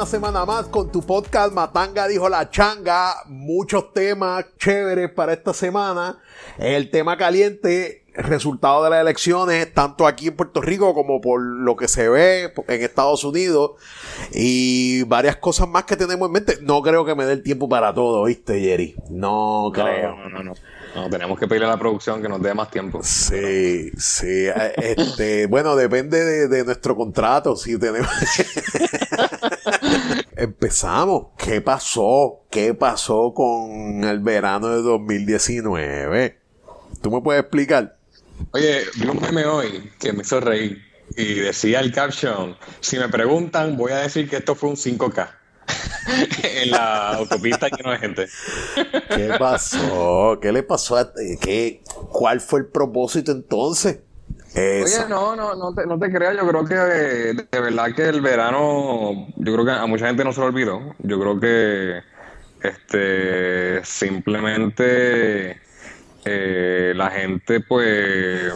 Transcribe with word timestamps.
Una 0.00 0.08
semana 0.08 0.46
más 0.46 0.64
con 0.68 0.90
tu 0.90 1.02
podcast 1.02 1.52
Matanga 1.52 2.08
dijo 2.08 2.26
la 2.30 2.48
changa. 2.48 3.16
Muchos 3.26 3.92
temas 3.92 4.46
chéveres 4.56 5.10
para 5.10 5.34
esta 5.34 5.52
semana. 5.52 6.18
El 6.56 6.90
tema 6.90 7.18
caliente, 7.18 8.06
resultado 8.14 8.82
de 8.82 8.88
las 8.88 9.02
elecciones, 9.02 9.74
tanto 9.74 10.06
aquí 10.06 10.28
en 10.28 10.36
Puerto 10.36 10.62
Rico 10.62 10.94
como 10.94 11.20
por 11.20 11.42
lo 11.42 11.76
que 11.76 11.86
se 11.86 12.08
ve 12.08 12.50
en 12.66 12.82
Estados 12.82 13.24
Unidos. 13.24 13.72
Y 14.32 15.02
varias 15.02 15.36
cosas 15.36 15.68
más 15.68 15.84
que 15.84 15.96
tenemos 15.96 16.28
en 16.28 16.32
mente. 16.32 16.58
No 16.62 16.80
creo 16.80 17.04
que 17.04 17.14
me 17.14 17.26
dé 17.26 17.34
el 17.34 17.42
tiempo 17.42 17.68
para 17.68 17.92
todo, 17.92 18.24
¿viste, 18.24 18.58
Jerry? 18.58 18.96
No 19.10 19.70
creo. 19.74 20.16
No, 20.16 20.30
no, 20.30 20.42
no. 20.42 20.44
No, 20.44 20.54
tenemos 21.10 21.38
que 21.38 21.46
pedirle 21.46 21.66
a 21.66 21.70
la 21.70 21.78
producción 21.78 22.22
que 22.22 22.28
nos 22.28 22.42
dé 22.42 22.54
más 22.54 22.70
tiempo. 22.70 23.00
Sí, 23.02 23.90
sí. 23.96 24.46
eh, 24.46 24.72
Este, 24.76 25.46
bueno, 25.46 25.76
depende 25.76 26.24
de, 26.24 26.48
de 26.48 26.64
nuestro 26.64 26.96
contrato. 26.96 27.56
Si 27.56 27.78
tenemos. 27.78 28.10
Empezamos. 30.36 31.28
¿Qué 31.38 31.60
pasó? 31.60 32.44
¿Qué 32.50 32.74
pasó 32.74 33.32
con 33.34 34.04
el 34.04 34.20
verano 34.20 34.68
de 34.68 34.82
2019? 34.82 36.38
¿Tú 37.00 37.10
me 37.10 37.20
puedes 37.20 37.42
explicar? 37.42 37.96
Oye, 38.52 38.82
vi 38.96 39.06
un 39.08 39.20
meme 39.20 39.44
hoy 39.46 39.90
que 39.98 40.12
me 40.12 40.22
hizo 40.22 40.40
reír 40.40 40.82
y 41.16 41.34
decía 41.34 41.80
el 41.80 41.92
caption, 41.92 42.56
si 42.80 42.98
me 42.98 43.08
preguntan 43.08 43.76
voy 43.76 43.92
a 43.92 43.98
decir 43.98 44.28
que 44.30 44.36
esto 44.36 44.54
fue 44.54 44.70
un 44.70 44.76
5K 44.76 45.28
en 46.42 46.70
la 46.70 47.10
autopista 47.14 47.68
lleno 47.68 47.90
de 47.90 47.98
gente. 47.98 48.28
¿Qué 49.14 49.34
pasó? 49.38 50.38
¿Qué 50.40 50.52
le 50.52 50.62
pasó 50.62 50.96
a 50.96 51.12
qué, 51.40 51.82
¿Cuál 52.12 52.40
fue 52.40 52.60
el 52.60 52.66
propósito 52.66 53.32
entonces? 53.32 54.00
Esa. 54.54 55.04
Oye, 55.04 55.08
no, 55.08 55.36
no, 55.36 55.54
no 55.54 55.74
te, 55.74 55.86
no 55.86 55.98
te 55.98 56.10
creas, 56.10 56.36
yo 56.36 56.46
creo 56.48 56.64
que 56.64 56.74
de, 56.74 57.34
de 57.34 57.60
verdad 57.60 57.94
que 57.94 58.08
el 58.08 58.20
verano, 58.20 59.28
yo 59.36 59.52
creo 59.52 59.64
que 59.64 59.70
a 59.70 59.86
mucha 59.86 60.06
gente 60.06 60.24
no 60.24 60.32
se 60.32 60.40
lo 60.40 60.46
olvidó. 60.46 60.94
Yo 60.98 61.20
creo 61.20 61.38
que 61.38 62.02
este 62.62 63.84
simplemente 63.84 65.60
eh, 66.24 66.92
la 66.94 67.10
gente 67.10 67.60
pues 67.60 68.52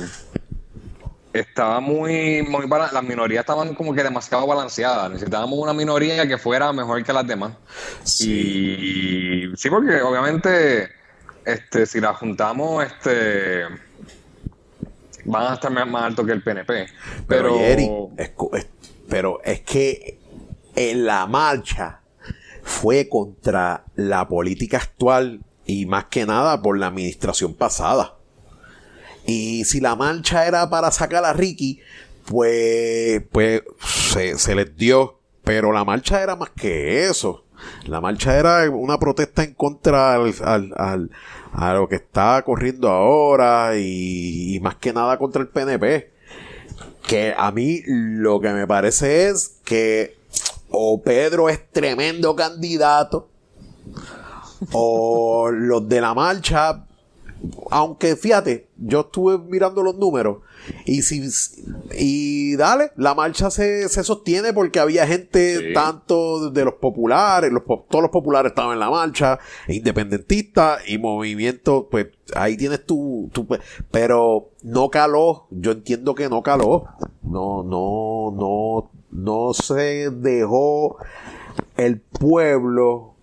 estaba 1.34 1.80
muy, 1.80 2.42
muy 2.42 2.66
las 2.92 3.02
minorías 3.02 3.40
estaban 3.40 3.74
como 3.74 3.92
que 3.92 4.02
demasiado 4.04 4.46
balanceadas. 4.46 5.10
Necesitábamos 5.10 5.58
una 5.58 5.72
minoría 5.72 6.26
que 6.28 6.38
fuera 6.38 6.72
mejor 6.72 7.02
que 7.02 7.12
las 7.12 7.26
demás. 7.26 7.52
Y 8.20 9.42
sí, 9.56 9.68
porque 9.68 10.00
obviamente 10.00 10.88
este, 11.44 11.86
si 11.86 12.00
la 12.00 12.14
juntamos, 12.14 12.84
este 12.84 13.62
van 15.24 15.50
a 15.50 15.54
estar 15.54 15.70
más, 15.72 16.04
altos 16.04 16.24
que 16.24 16.32
el 16.32 16.42
PNP. 16.42 16.86
Pero, 17.26 17.26
Pero, 17.26 17.58
Jerry, 17.58 17.90
es 18.16 18.30
co- 18.30 18.54
es- 18.54 18.68
pero 19.08 19.40
es 19.44 19.60
que 19.62 20.18
en 20.76 21.04
la 21.04 21.26
marcha 21.26 22.00
fue 22.62 23.08
contra 23.08 23.84
la 23.96 24.26
política 24.28 24.76
actual 24.78 25.40
y 25.66 25.86
más 25.86 26.06
que 26.06 26.26
nada 26.26 26.62
por 26.62 26.78
la 26.78 26.86
administración 26.88 27.54
pasada. 27.54 28.13
Y 29.26 29.64
si 29.64 29.80
la 29.80 29.96
marcha 29.96 30.46
era 30.46 30.68
para 30.68 30.90
sacar 30.90 31.24
a 31.24 31.32
Ricky, 31.32 31.80
pues, 32.26 33.22
pues 33.32 33.62
se, 34.12 34.38
se 34.38 34.54
les 34.54 34.76
dio. 34.76 35.18
Pero 35.44 35.72
la 35.72 35.84
marcha 35.84 36.22
era 36.22 36.36
más 36.36 36.50
que 36.50 37.04
eso. 37.06 37.44
La 37.86 38.00
marcha 38.00 38.36
era 38.38 38.68
una 38.70 38.98
protesta 38.98 39.42
en 39.44 39.54
contra 39.54 40.14
al, 40.14 40.34
al- 40.42 40.72
al- 40.76 41.10
a 41.52 41.74
lo 41.74 41.88
que 41.88 41.96
está 41.96 42.42
corriendo 42.42 42.88
ahora 42.90 43.76
y, 43.76 44.56
y 44.56 44.60
más 44.60 44.74
que 44.76 44.92
nada 44.92 45.18
contra 45.18 45.40
el 45.42 45.48
PNP. 45.48 46.10
Que 47.06 47.34
a 47.36 47.50
mí 47.52 47.82
lo 47.86 48.40
que 48.40 48.48
me 48.50 48.66
parece 48.66 49.28
es 49.28 49.56
que 49.64 50.16
o 50.70 51.00
Pedro 51.02 51.48
es 51.48 51.70
tremendo 51.70 52.34
candidato 52.34 53.28
o 54.72 55.50
los 55.50 55.88
de 55.88 56.00
la 56.00 56.14
marcha 56.14 56.86
aunque 57.70 58.16
fíjate, 58.16 58.68
yo 58.76 59.00
estuve 59.00 59.38
mirando 59.38 59.82
los 59.82 59.96
números 59.96 60.38
y 60.86 61.02
si 61.02 61.22
y 61.98 62.56
dale, 62.56 62.90
la 62.96 63.14
marcha 63.14 63.50
se, 63.50 63.88
se 63.88 64.02
sostiene 64.02 64.52
porque 64.52 64.80
había 64.80 65.06
gente 65.06 65.58
Sí. 65.58 65.74
tanto 65.74 66.50
de 66.50 66.64
los 66.64 66.74
populares, 66.74 67.52
los, 67.52 67.62
todos 67.64 68.02
los 68.02 68.10
populares 68.10 68.50
estaban 68.50 68.72
en 68.74 68.80
la 68.80 68.90
marcha, 68.90 69.38
independentistas 69.68 70.80
y 70.88 70.98
movimiento, 70.98 71.88
pues 71.90 72.08
ahí 72.34 72.56
tienes 72.56 72.84
tu, 72.86 73.28
tu 73.32 73.46
pero 73.90 74.50
no 74.62 74.88
caló, 74.90 75.46
yo 75.50 75.72
entiendo 75.72 76.14
que 76.14 76.28
no 76.28 76.42
caló, 76.42 76.86
no, 77.22 77.62
no, 77.62 78.30
no, 78.34 78.90
no 79.10 79.54
se 79.54 80.10
dejó 80.10 80.96
el 81.76 82.00
pueblo 82.00 83.16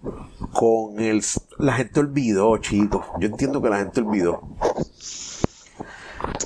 con 0.53 0.99
el 0.99 1.21
la 1.59 1.73
gente 1.73 1.99
olvidó 1.99 2.57
chicos 2.57 3.05
yo 3.19 3.27
entiendo 3.27 3.61
que 3.61 3.69
la 3.69 3.77
gente 3.77 4.01
olvidó 4.01 4.41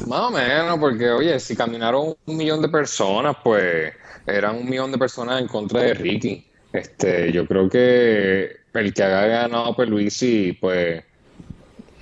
más 0.07 0.21
o 0.21 0.31
menos, 0.31 0.77
porque 0.79 1.09
oye, 1.11 1.39
si 1.39 1.55
caminaron 1.55 2.15
un 2.25 2.37
millón 2.37 2.61
de 2.61 2.69
personas, 2.69 3.35
pues 3.43 3.93
eran 4.25 4.57
un 4.57 4.69
millón 4.69 4.91
de 4.91 4.97
personas 4.97 5.41
en 5.41 5.47
contra 5.47 5.81
de 5.81 5.93
Ricky. 5.93 6.47
Este, 6.71 7.31
yo 7.31 7.47
creo 7.47 7.69
que 7.69 8.49
el 8.73 8.93
que 8.93 9.03
haya 9.03 9.25
ganado 9.27 9.75
pues 9.75 9.89
Luisi, 9.89 10.53
pues 10.59 11.03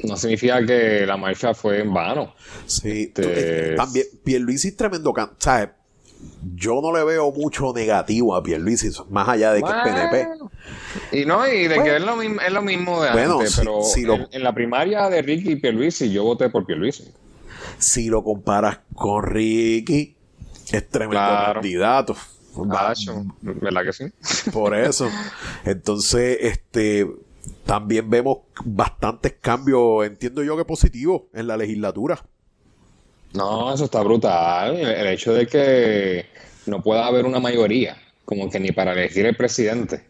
no 0.04 0.18
significa 0.18 0.66
que 0.66 1.06
la 1.06 1.18
marcha 1.18 1.54
fue 1.54 1.80
en 1.82 1.94
vano. 1.94 2.34
sí 2.66 3.04
Este- 3.04 3.74
eh, 3.74 3.76
también 3.76 4.06
Pierluisi 4.24 4.70
es 4.70 4.78
tremendo 4.78 5.14
¿sabes? 5.38 5.70
Yo 6.56 6.80
no 6.82 6.96
le 6.96 7.04
veo 7.04 7.32
mucho 7.32 7.74
negativo 7.74 8.36
a 8.36 8.44
Pierluisi 8.44 8.90
más 9.10 9.28
allá 9.30 9.54
de 9.54 9.62
que 9.64 9.70
es 9.70 9.76
PNP 9.84 10.28
Y 11.12 11.26
no, 11.26 11.48
y 11.48 11.68
de 11.68 11.84
que 11.84 11.96
es 11.98 12.02
lo 12.04 12.16
mismo, 12.16 12.42
es 12.42 12.52
lo 12.52 12.62
mismo 12.62 13.02
de 13.02 13.12
Bueno, 13.12 13.34
antes, 13.40 13.52
si- 13.54 13.60
pero 13.60 13.82
si 13.84 14.02
lo- 14.04 14.16
en, 14.16 14.28
en 14.32 14.44
la 14.44 14.54
primaria 14.54 15.10
de 15.10 15.22
Ricky 15.22 15.52
y 15.52 15.56
Pierluisi, 15.58 16.12
yo 16.12 16.24
voté 16.24 16.50
por 16.50 16.66
Pierluisi. 16.66 17.06
si 17.78 18.08
lo 18.10 18.24
comparas 18.24 18.80
con 18.96 19.24
Ricky 19.24 20.16
es 20.72 20.90
tremendo 20.90 21.12
Claro. 21.12 21.54
candidato 21.56 22.16
Bacho, 22.56 23.26
¿verdad 23.42 23.84
que 23.84 23.94
sí? 23.94 24.06
Por 24.52 24.76
eso. 24.78 25.10
Entonces, 25.66 26.38
este, 26.42 27.10
también 27.66 28.10
vemos 28.12 28.40
bastantes 28.64 29.34
cambios, 29.42 30.06
entiendo 30.06 30.44
yo 30.44 30.56
que 30.56 30.64
positivos, 30.64 31.24
en 31.34 31.48
la 31.48 31.58
legislatura. 31.58 32.24
No, 33.34 33.74
eso 33.74 33.86
está 33.86 34.02
brutal. 34.04 34.76
El, 34.78 35.08
hecho 35.08 35.34
de 35.34 35.48
que 35.48 36.26
no 36.68 36.82
pueda 36.84 37.08
haber 37.08 37.26
una 37.26 37.40
mayoría, 37.40 37.98
como 38.26 38.50
que 38.50 38.60
ni 38.60 38.72
para 38.72 38.94
elegir 38.94 39.26
el 39.26 39.36
presidente. 39.36 40.04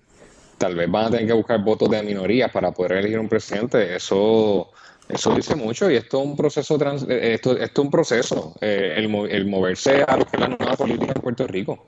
Tal 0.57 0.75
vez 0.75 0.89
van 0.91 1.05
a 1.07 1.11
tener 1.11 1.27
que 1.27 1.33
buscar 1.33 1.63
votos 1.63 1.89
de 1.89 2.03
minorías 2.03 2.51
para 2.51 2.71
poder 2.71 2.93
elegir 2.93 3.19
un 3.19 3.29
presidente. 3.29 3.95
Eso, 3.95 4.71
eso 5.09 5.35
dice 5.35 5.55
mucho 5.55 5.89
y 5.91 5.95
esto 5.95 6.21
es 6.21 6.25
un 6.27 6.35
proceso, 6.37 6.77
trans- 6.77 7.05
esto, 7.09 7.57
esto 7.57 7.81
es 7.81 7.85
un 7.85 7.91
proceso, 7.91 8.55
eh, 8.61 8.95
el, 8.97 9.05
el 9.31 9.47
moverse 9.47 10.03
a 10.07 10.17
lo 10.17 10.25
que 10.25 10.37
es 10.37 10.41
la 10.41 10.47
nueva 10.49 10.75
política 10.75 11.13
en 11.15 11.21
Puerto 11.21 11.47
Rico. 11.47 11.85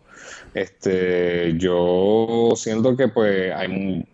Este, 0.53 1.53
yo 1.57 2.53
siento 2.56 2.95
que 2.97 3.09
pues 3.09 3.53
hay 3.53 4.06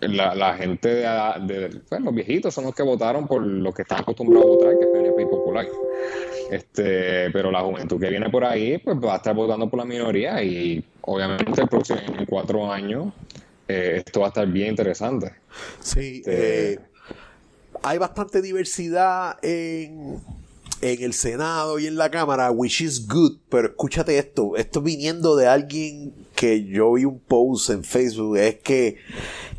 la, 0.00 0.34
la 0.34 0.54
gente 0.56 0.88
de, 0.88 1.02
de- 1.46 2.00
los 2.00 2.14
viejitos 2.14 2.54
son 2.54 2.64
los 2.64 2.74
que 2.74 2.82
votaron 2.82 3.26
por 3.26 3.42
lo 3.42 3.72
que 3.72 3.82
están 3.82 4.00
acostumbrados 4.00 4.46
a 4.46 4.50
votar, 4.50 4.78
que 4.78 4.84
es 4.84 4.90
PNP 4.90 5.22
y 5.22 5.26
Popular. 5.26 5.68
Este, 6.54 7.30
pero 7.32 7.50
la 7.50 7.62
juventud 7.62 7.98
que 8.00 8.08
viene 8.10 8.30
por 8.30 8.44
ahí, 8.44 8.78
pues 8.78 8.96
va 8.98 9.14
a 9.14 9.16
estar 9.16 9.34
votando 9.34 9.68
por 9.68 9.78
la 9.80 9.84
minoría 9.84 10.40
y 10.42 10.84
obviamente 11.00 11.60
el 11.60 11.68
próximo, 11.68 11.98
en 12.16 12.26
cuatro 12.26 12.70
años 12.72 13.12
eh, 13.66 14.02
esto 14.06 14.20
va 14.20 14.26
a 14.26 14.28
estar 14.28 14.46
bien 14.46 14.68
interesante. 14.68 15.32
Sí, 15.80 16.18
Este- 16.24 16.72
eh, 16.74 16.78
hay 17.82 17.98
bastante 17.98 18.40
diversidad 18.40 19.36
en, 19.42 20.20
en 20.80 21.02
el 21.02 21.12
Senado 21.12 21.78
y 21.80 21.86
en 21.88 21.96
la 21.96 22.10
Cámara, 22.10 22.50
which 22.52 22.80
is 22.82 23.08
good, 23.08 23.38
pero 23.48 23.68
escúchate 23.68 24.16
esto, 24.16 24.54
esto 24.56 24.80
viniendo 24.80 25.34
de 25.36 25.48
alguien 25.48 26.14
que 26.36 26.64
yo 26.64 26.92
vi 26.92 27.04
un 27.04 27.18
post 27.18 27.70
en 27.70 27.82
Facebook, 27.82 28.36
es 28.36 28.56
que 28.60 28.98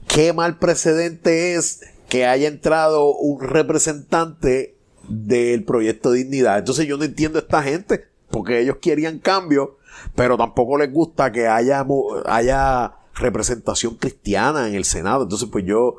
qué 0.07 0.31
mal 0.33 0.59
precedente 0.59 1.55
es 1.55 1.81
que 2.07 2.25
haya 2.25 2.47
entrado 2.47 3.13
un 3.15 3.41
representante 3.41 4.74
del 5.07 5.63
proyecto 5.63 6.11
Dignidad. 6.11 6.59
Entonces 6.59 6.87
yo 6.87 6.97
no 6.97 7.03
entiendo 7.03 7.39
a 7.39 7.41
esta 7.41 7.63
gente, 7.63 8.05
porque 8.29 8.59
ellos 8.61 8.77
querían 8.81 9.19
cambio, 9.19 9.77
pero 10.15 10.37
tampoco 10.37 10.77
les 10.77 10.91
gusta 10.91 11.31
que 11.31 11.47
haya, 11.47 11.85
haya 12.25 12.93
representación 13.15 13.95
cristiana 13.95 14.67
en 14.67 14.75
el 14.75 14.85
Senado. 14.85 15.23
Entonces 15.23 15.47
pues 15.51 15.65
yo, 15.65 15.97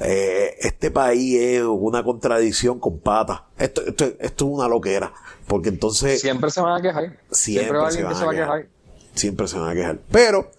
eh, 0.00 0.54
este 0.60 0.90
país 0.90 1.40
es 1.40 1.62
una 1.62 2.02
contradicción 2.02 2.78
con 2.80 2.98
patas. 2.98 3.42
Esto, 3.58 3.82
esto, 3.86 4.04
esto 4.18 4.46
es 4.46 4.50
una 4.50 4.68
loquera, 4.68 5.12
porque 5.46 5.68
entonces 5.68 6.20
Siempre 6.20 6.50
se 6.50 6.60
van 6.60 6.78
a 6.78 6.82
quejar. 6.82 7.18
Siempre 7.30 7.78
va 7.78 7.90
se 7.90 7.98
alguien 7.98 8.06
que 8.08 8.14
van 8.14 8.16
se 8.16 8.24
a 8.24 8.30
quejar. 8.30 8.60
quejar. 8.62 8.70
siempre 9.14 9.48
se 9.48 9.58
van 9.58 9.70
a 9.70 9.74
quejar. 9.74 9.98
Pero 10.10 10.50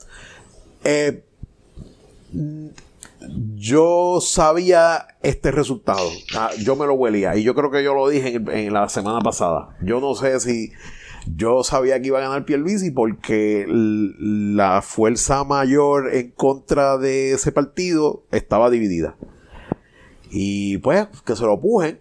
eh, 0.83 1.23
yo 3.56 4.19
sabía 4.21 5.07
este 5.21 5.51
resultado. 5.51 6.09
Ah, 6.35 6.51
Yo 6.63 6.75
me 6.75 6.85
lo 6.85 6.94
huelía. 6.94 7.35
Y 7.35 7.44
yo 7.44 7.56
creo 7.56 7.71
que 7.71 7.83
yo 7.83 7.94
lo 7.94 8.07
dije 8.07 8.35
en, 8.35 8.74
la 8.74 8.89
semana 8.89 9.19
pasada. 9.21 9.77
Yo 9.81 10.00
no 10.00 10.15
sé 10.15 10.39
si. 10.39 10.71
yo 11.35 11.63
sabía 11.63 12.01
que 12.01 12.07
iba 12.07 12.19
a 12.19 12.21
ganar 12.21 12.45
Pierluisi 12.45 12.91
porque 12.91 13.65
la 13.68 14.81
fuerza 14.81 15.44
mayor 15.44 16.13
en 16.13 16.31
contra 16.31 16.97
de 16.97 17.33
ese 17.33 17.51
partido 17.51 18.24
estaba 18.31 18.69
dividida. 18.69 19.15
Y 20.30 20.77
pues, 20.80 21.07
que 21.25 21.35
se 21.35 21.44
lo 21.44 21.59
pujen. 21.59 22.00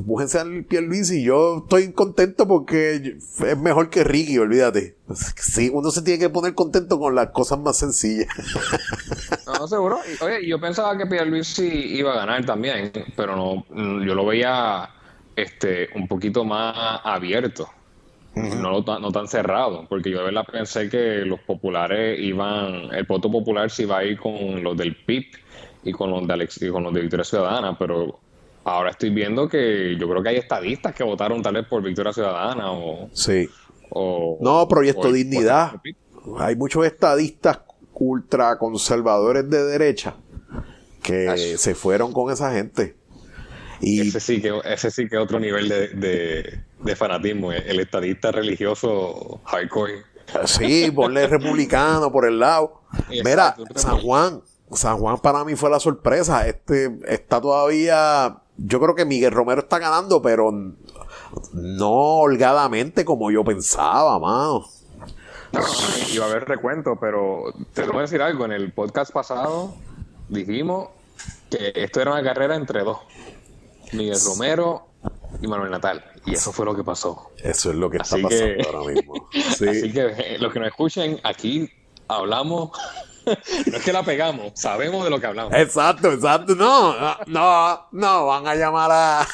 Pújense 0.00 0.38
al 0.38 0.64
Pierluisi. 0.64 1.22
Yo 1.22 1.58
estoy 1.64 1.92
contento 1.92 2.48
porque 2.48 3.16
es 3.18 3.58
mejor 3.58 3.90
que 3.90 4.04
Ricky, 4.04 4.38
olvídate. 4.38 4.96
Sí, 5.36 5.70
uno 5.72 5.90
se 5.90 6.02
tiene 6.02 6.18
que 6.18 6.30
poner 6.30 6.54
contento 6.54 6.98
con 6.98 7.14
las 7.14 7.28
cosas 7.28 7.58
más 7.58 7.76
sencillas. 7.78 8.28
No, 9.46 9.68
seguro. 9.68 9.98
Oye, 10.22 10.46
yo 10.48 10.58
pensaba 10.58 10.96
que 10.96 11.06
Pierluisi 11.06 11.66
iba 11.66 12.12
a 12.12 12.16
ganar 12.16 12.44
también, 12.46 12.90
pero 13.16 13.36
no, 13.36 13.64
yo 14.02 14.14
lo 14.14 14.24
veía 14.24 14.88
este 15.36 15.88
un 15.94 16.08
poquito 16.08 16.44
más 16.44 17.00
abierto. 17.04 17.68
no, 18.34 18.80
no 18.80 19.12
tan 19.12 19.28
cerrado, 19.28 19.86
porque 19.88 20.10
yo 20.10 20.18
de 20.18 20.24
verdad 20.24 20.46
pensé 20.50 20.88
que 20.88 21.24
los 21.26 21.38
populares 21.40 22.18
iban, 22.18 22.94
el 22.94 23.04
voto 23.04 23.30
popular 23.30 23.70
se 23.70 23.82
iba 23.82 23.98
a 23.98 24.04
ir 24.04 24.18
con 24.18 24.62
los 24.62 24.76
del 24.76 24.96
PIB 24.96 25.26
y 25.84 25.92
con 25.92 26.10
los 26.10 26.26
de 26.26 26.32
Alex, 26.32 26.62
y 26.62 26.70
con 26.70 26.82
los 26.82 26.94
de 26.94 27.02
Victoria 27.02 27.24
Ciudadana, 27.24 27.76
pero 27.78 28.20
ahora 28.64 28.90
estoy 28.90 29.10
viendo 29.10 29.48
que 29.48 29.96
yo 29.98 30.08
creo 30.08 30.22
que 30.22 30.28
hay 30.30 30.36
estadistas 30.36 30.94
que 30.94 31.04
votaron 31.04 31.42
tal 31.42 31.54
vez 31.54 31.66
por 31.66 31.82
Victoria 31.82 32.12
Ciudadana 32.12 32.72
o... 32.72 33.08
Sí. 33.12 33.48
no, 34.40 34.66
Proyecto 34.68 35.12
Dignidad. 35.12 35.80
hay 36.38 36.56
muchos 36.56 36.84
estadistas 36.86 37.60
ultraconservadores 38.02 39.48
de 39.48 39.64
derecha 39.64 40.16
que 41.02 41.56
se 41.56 41.74
fueron 41.74 42.12
con 42.12 42.32
esa 42.32 42.52
gente. 42.52 42.96
Y, 43.80 44.08
ese 44.08 44.20
sí 44.20 44.40
que 44.40 44.60
ese 44.64 44.90
sí 44.90 45.08
que 45.08 45.16
es 45.16 45.22
otro 45.22 45.40
nivel 45.40 45.68
de, 45.68 46.62
de, 46.78 46.96
fanatismo, 46.96 47.52
el 47.52 47.80
estadista 47.80 48.30
religioso 48.30 49.40
hardcore. 49.44 50.02
Sí, 50.46 50.90
ponle 50.90 51.26
republicano 51.26 52.10
por 52.12 52.26
el 52.26 52.38
lado. 52.38 52.82
Mira, 53.08 53.56
San 53.74 53.98
Juan, 53.98 54.40
San 54.72 54.98
Juan 54.98 55.18
para 55.18 55.44
mí 55.44 55.56
fue 55.56 55.68
la 55.70 55.80
sorpresa. 55.80 56.46
Este 56.46 56.96
está 57.06 57.40
todavía. 57.40 58.41
Yo 58.56 58.80
creo 58.80 58.94
que 58.94 59.04
Miguel 59.04 59.32
Romero 59.32 59.62
está 59.62 59.78
ganando, 59.78 60.20
pero 60.20 60.52
no 61.52 61.90
holgadamente 61.90 63.04
como 63.04 63.30
yo 63.30 63.44
pensaba, 63.44 64.18
mano. 64.18 64.66
No, 65.52 65.60
iba 66.12 66.26
a 66.26 66.30
haber 66.30 66.46
recuento, 66.46 66.96
pero 67.00 67.52
te 67.74 67.82
voy 67.86 67.98
a 67.98 68.02
decir 68.02 68.22
algo. 68.22 68.44
En 68.44 68.52
el 68.52 68.72
podcast 68.72 69.12
pasado 69.12 69.74
dijimos 70.28 70.88
que 71.50 71.72
esto 71.74 72.00
era 72.00 72.12
una 72.12 72.22
carrera 72.22 72.56
entre 72.56 72.82
dos: 72.82 72.98
Miguel 73.92 74.18
Romero 74.24 74.86
y 75.40 75.46
Manuel 75.46 75.70
Natal. 75.70 76.04
Y 76.24 76.34
eso 76.34 76.52
fue 76.52 76.64
lo 76.64 76.74
que 76.74 76.84
pasó. 76.84 77.30
Eso 77.42 77.70
es 77.70 77.76
lo 77.76 77.90
que 77.90 77.98
está 77.98 78.16
pasando 78.16 78.64
ahora 78.66 78.92
mismo. 78.92 79.28
Así 79.48 79.92
que 79.92 80.06
eh, 80.06 80.38
los 80.38 80.52
que 80.52 80.60
nos 80.60 80.68
escuchen, 80.68 81.20
aquí 81.24 81.70
hablamos 82.08 82.70
no 83.70 83.76
es 83.76 83.84
que 83.84 83.92
la 83.92 84.02
pegamos, 84.02 84.52
sabemos 84.54 85.04
de 85.04 85.10
lo 85.10 85.20
que 85.20 85.26
hablamos. 85.26 85.52
Exacto, 85.54 86.12
exacto. 86.12 86.54
No, 86.54 86.94
no, 87.26 87.88
no, 87.92 88.26
van 88.26 88.46
a 88.46 88.54
llamar 88.54 88.90
a. 88.92 89.26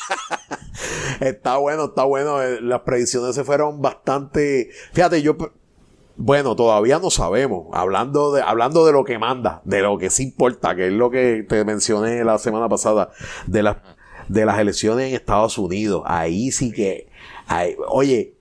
está 1.20 1.56
bueno, 1.56 1.86
está 1.86 2.04
bueno. 2.04 2.42
Eh, 2.42 2.60
las 2.60 2.80
predicciones 2.80 3.34
se 3.34 3.44
fueron 3.44 3.80
bastante. 3.80 4.70
Fíjate, 4.92 5.22
yo. 5.22 5.36
Bueno, 6.16 6.54
todavía 6.54 6.98
no 6.98 7.10
sabemos. 7.10 7.66
Hablando 7.72 8.32
de, 8.32 8.42
hablando 8.42 8.86
de 8.86 8.92
lo 8.92 9.04
que 9.04 9.18
manda, 9.18 9.62
de 9.64 9.80
lo 9.80 9.98
que 9.98 10.10
sí 10.10 10.24
importa, 10.24 10.76
que 10.76 10.88
es 10.88 10.92
lo 10.92 11.10
que 11.10 11.44
te 11.48 11.64
mencioné 11.64 12.22
la 12.22 12.38
semana 12.38 12.68
pasada, 12.68 13.10
de 13.46 13.62
las, 13.62 13.78
de 14.28 14.44
las 14.44 14.58
elecciones 14.58 15.08
en 15.08 15.14
Estados 15.14 15.58
Unidos. 15.58 16.02
Ahí 16.06 16.52
sí 16.52 16.72
que. 16.72 17.08
oye, 17.88 18.34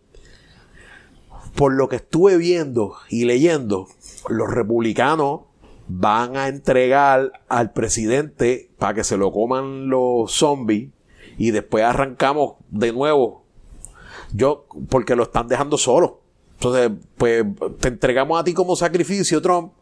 por 1.56 1.74
lo 1.74 1.90
que 1.90 1.98
estuve 1.98 2.38
viendo 2.38 2.96
y 3.10 3.26
leyendo, 3.26 3.88
los 4.30 4.50
republicanos 4.50 5.42
van 5.88 6.38
a 6.38 6.48
entregar 6.48 7.34
al 7.50 7.74
presidente 7.74 8.70
para 8.78 8.94
que 8.94 9.04
se 9.04 9.18
lo 9.18 9.32
coman 9.32 9.90
los 9.90 10.32
zombies 10.32 10.90
y 11.38 11.52
después 11.52 11.84
arrancamos 11.84 12.54
de 12.70 12.94
nuevo. 12.94 13.44
Yo, 14.34 14.66
porque 14.90 15.16
lo 15.16 15.24
están 15.24 15.48
dejando 15.48 15.78
solo. 15.78 16.22
Entonces, 16.54 16.92
pues 17.18 17.44
te 17.80 17.90
entregamos 17.90 18.40
a 18.40 18.44
ti 18.44 18.54
como 18.54 18.76
sacrificio, 18.76 19.42
Trump, 19.42 19.74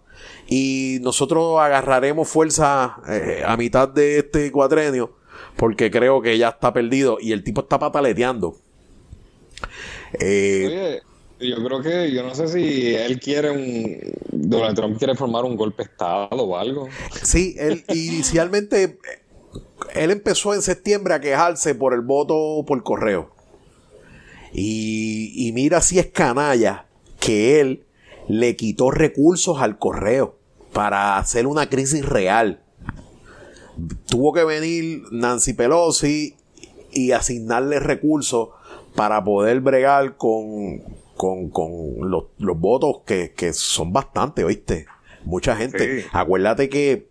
y 0.47 0.99
nosotros 1.01 1.59
agarraremos 1.59 2.27
fuerza 2.27 2.97
eh, 3.07 3.43
a 3.45 3.57
mitad 3.57 3.87
de 3.89 4.19
este 4.19 4.51
cuatrenio, 4.51 5.13
porque 5.57 5.91
creo 5.91 6.21
que 6.21 6.37
ya 6.37 6.49
está 6.49 6.73
perdido 6.73 7.17
y 7.19 7.33
el 7.33 7.43
tipo 7.43 7.61
está 7.61 7.77
pataleteando. 7.77 8.55
Eh, 10.19 11.01
yo 11.39 11.63
creo 11.63 11.81
que, 11.81 12.11
yo 12.11 12.23
no 12.23 12.35
sé 12.35 12.47
si 12.47 12.95
él 12.95 13.19
quiere 13.19 13.51
un. 13.51 13.97
Donald 14.31 14.75
Trump 14.75 14.97
quiere 14.97 15.15
formar 15.15 15.45
un 15.45 15.55
golpe 15.55 15.83
de 15.83 15.89
Estado 15.89 16.29
o 16.31 16.57
algo. 16.57 16.87
Sí, 17.23 17.55
él 17.57 17.83
inicialmente. 17.89 18.99
Él 19.93 20.11
empezó 20.11 20.53
en 20.53 20.61
septiembre 20.61 21.13
a 21.13 21.21
quejarse 21.21 21.73
por 21.73 21.93
el 21.93 22.01
voto 22.01 22.63
por 22.67 22.83
correo. 22.83 23.31
Y, 24.53 25.33
y 25.35 25.51
mira 25.53 25.81
si 25.81 25.99
es 25.99 26.07
canalla 26.07 26.85
que 27.19 27.61
él 27.61 27.85
le 28.27 28.55
quitó 28.55 28.91
recursos 28.91 29.61
al 29.61 29.77
correo 29.79 30.37
para 30.73 31.17
hacer 31.17 31.47
una 31.47 31.69
crisis 31.69 32.05
real. 32.05 32.61
Tuvo 34.07 34.33
que 34.33 34.43
venir 34.43 35.03
Nancy 35.11 35.53
Pelosi 35.53 36.35
y 36.91 37.11
asignarle 37.11 37.79
recursos 37.79 38.49
para 38.95 39.23
poder 39.23 39.61
bregar 39.61 40.17
con, 40.17 40.81
con, 41.19 41.51
los, 42.09 42.27
votos 42.37 43.01
que, 43.05 43.51
son 43.51 43.91
bastante, 43.91 44.45
¿oíste? 44.45 44.85
Mucha 45.25 45.57
gente. 45.57 46.05
Acuérdate 46.13 46.69
que 46.69 47.09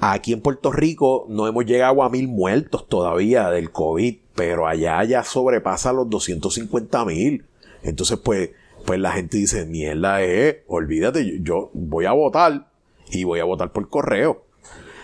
aquí 0.00 0.32
en 0.32 0.40
Puerto 0.40 0.70
Rico 0.70 1.26
no 1.28 1.48
hemos 1.48 1.66
llegado 1.66 2.04
a 2.04 2.08
mil 2.08 2.28
muertos 2.28 2.86
todavía 2.86 3.50
del 3.50 3.72
COVID, 3.72 4.16
pero 4.36 4.68
allá 4.68 5.02
ya 5.02 5.24
sobrepasa 5.24 5.92
los 5.92 6.08
250 6.08 7.04
mil. 7.04 7.44
Entonces, 7.82 8.16
pues, 8.22 8.50
pues 8.86 9.00
la 9.00 9.10
gente 9.10 9.38
dice, 9.38 9.66
mierda, 9.66 10.22
eh, 10.22 10.62
olvídate, 10.68 11.40
yo, 11.42 11.70
voy 11.72 12.04
a 12.04 12.12
votar 12.12 12.68
y 13.10 13.24
voy 13.24 13.40
a 13.40 13.44
votar 13.44 13.72
por 13.72 13.88
correo. 13.88 14.44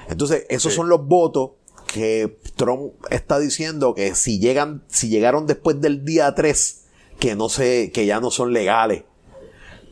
Entonces, 0.09 0.47
esos 0.49 0.73
son 0.73 0.89
los 0.89 1.05
votos 1.05 1.51
que 1.93 2.39
Trump 2.55 2.93
está 3.11 3.41
diciendo 3.41 3.97
que 3.97 4.15
si 4.15 4.39
llegan, 4.39 4.85
si 4.87 5.09
llegaron 5.09 5.49
después 5.49 5.81
del 5.81 6.05
día 6.05 6.33
3, 6.37 6.85
que 7.19 7.35
no 7.35 7.49
sé, 7.49 7.91
que 7.93 8.07
ya 8.07 8.21
no 8.21 8.31
son 8.31 8.53
legales. 8.53 9.05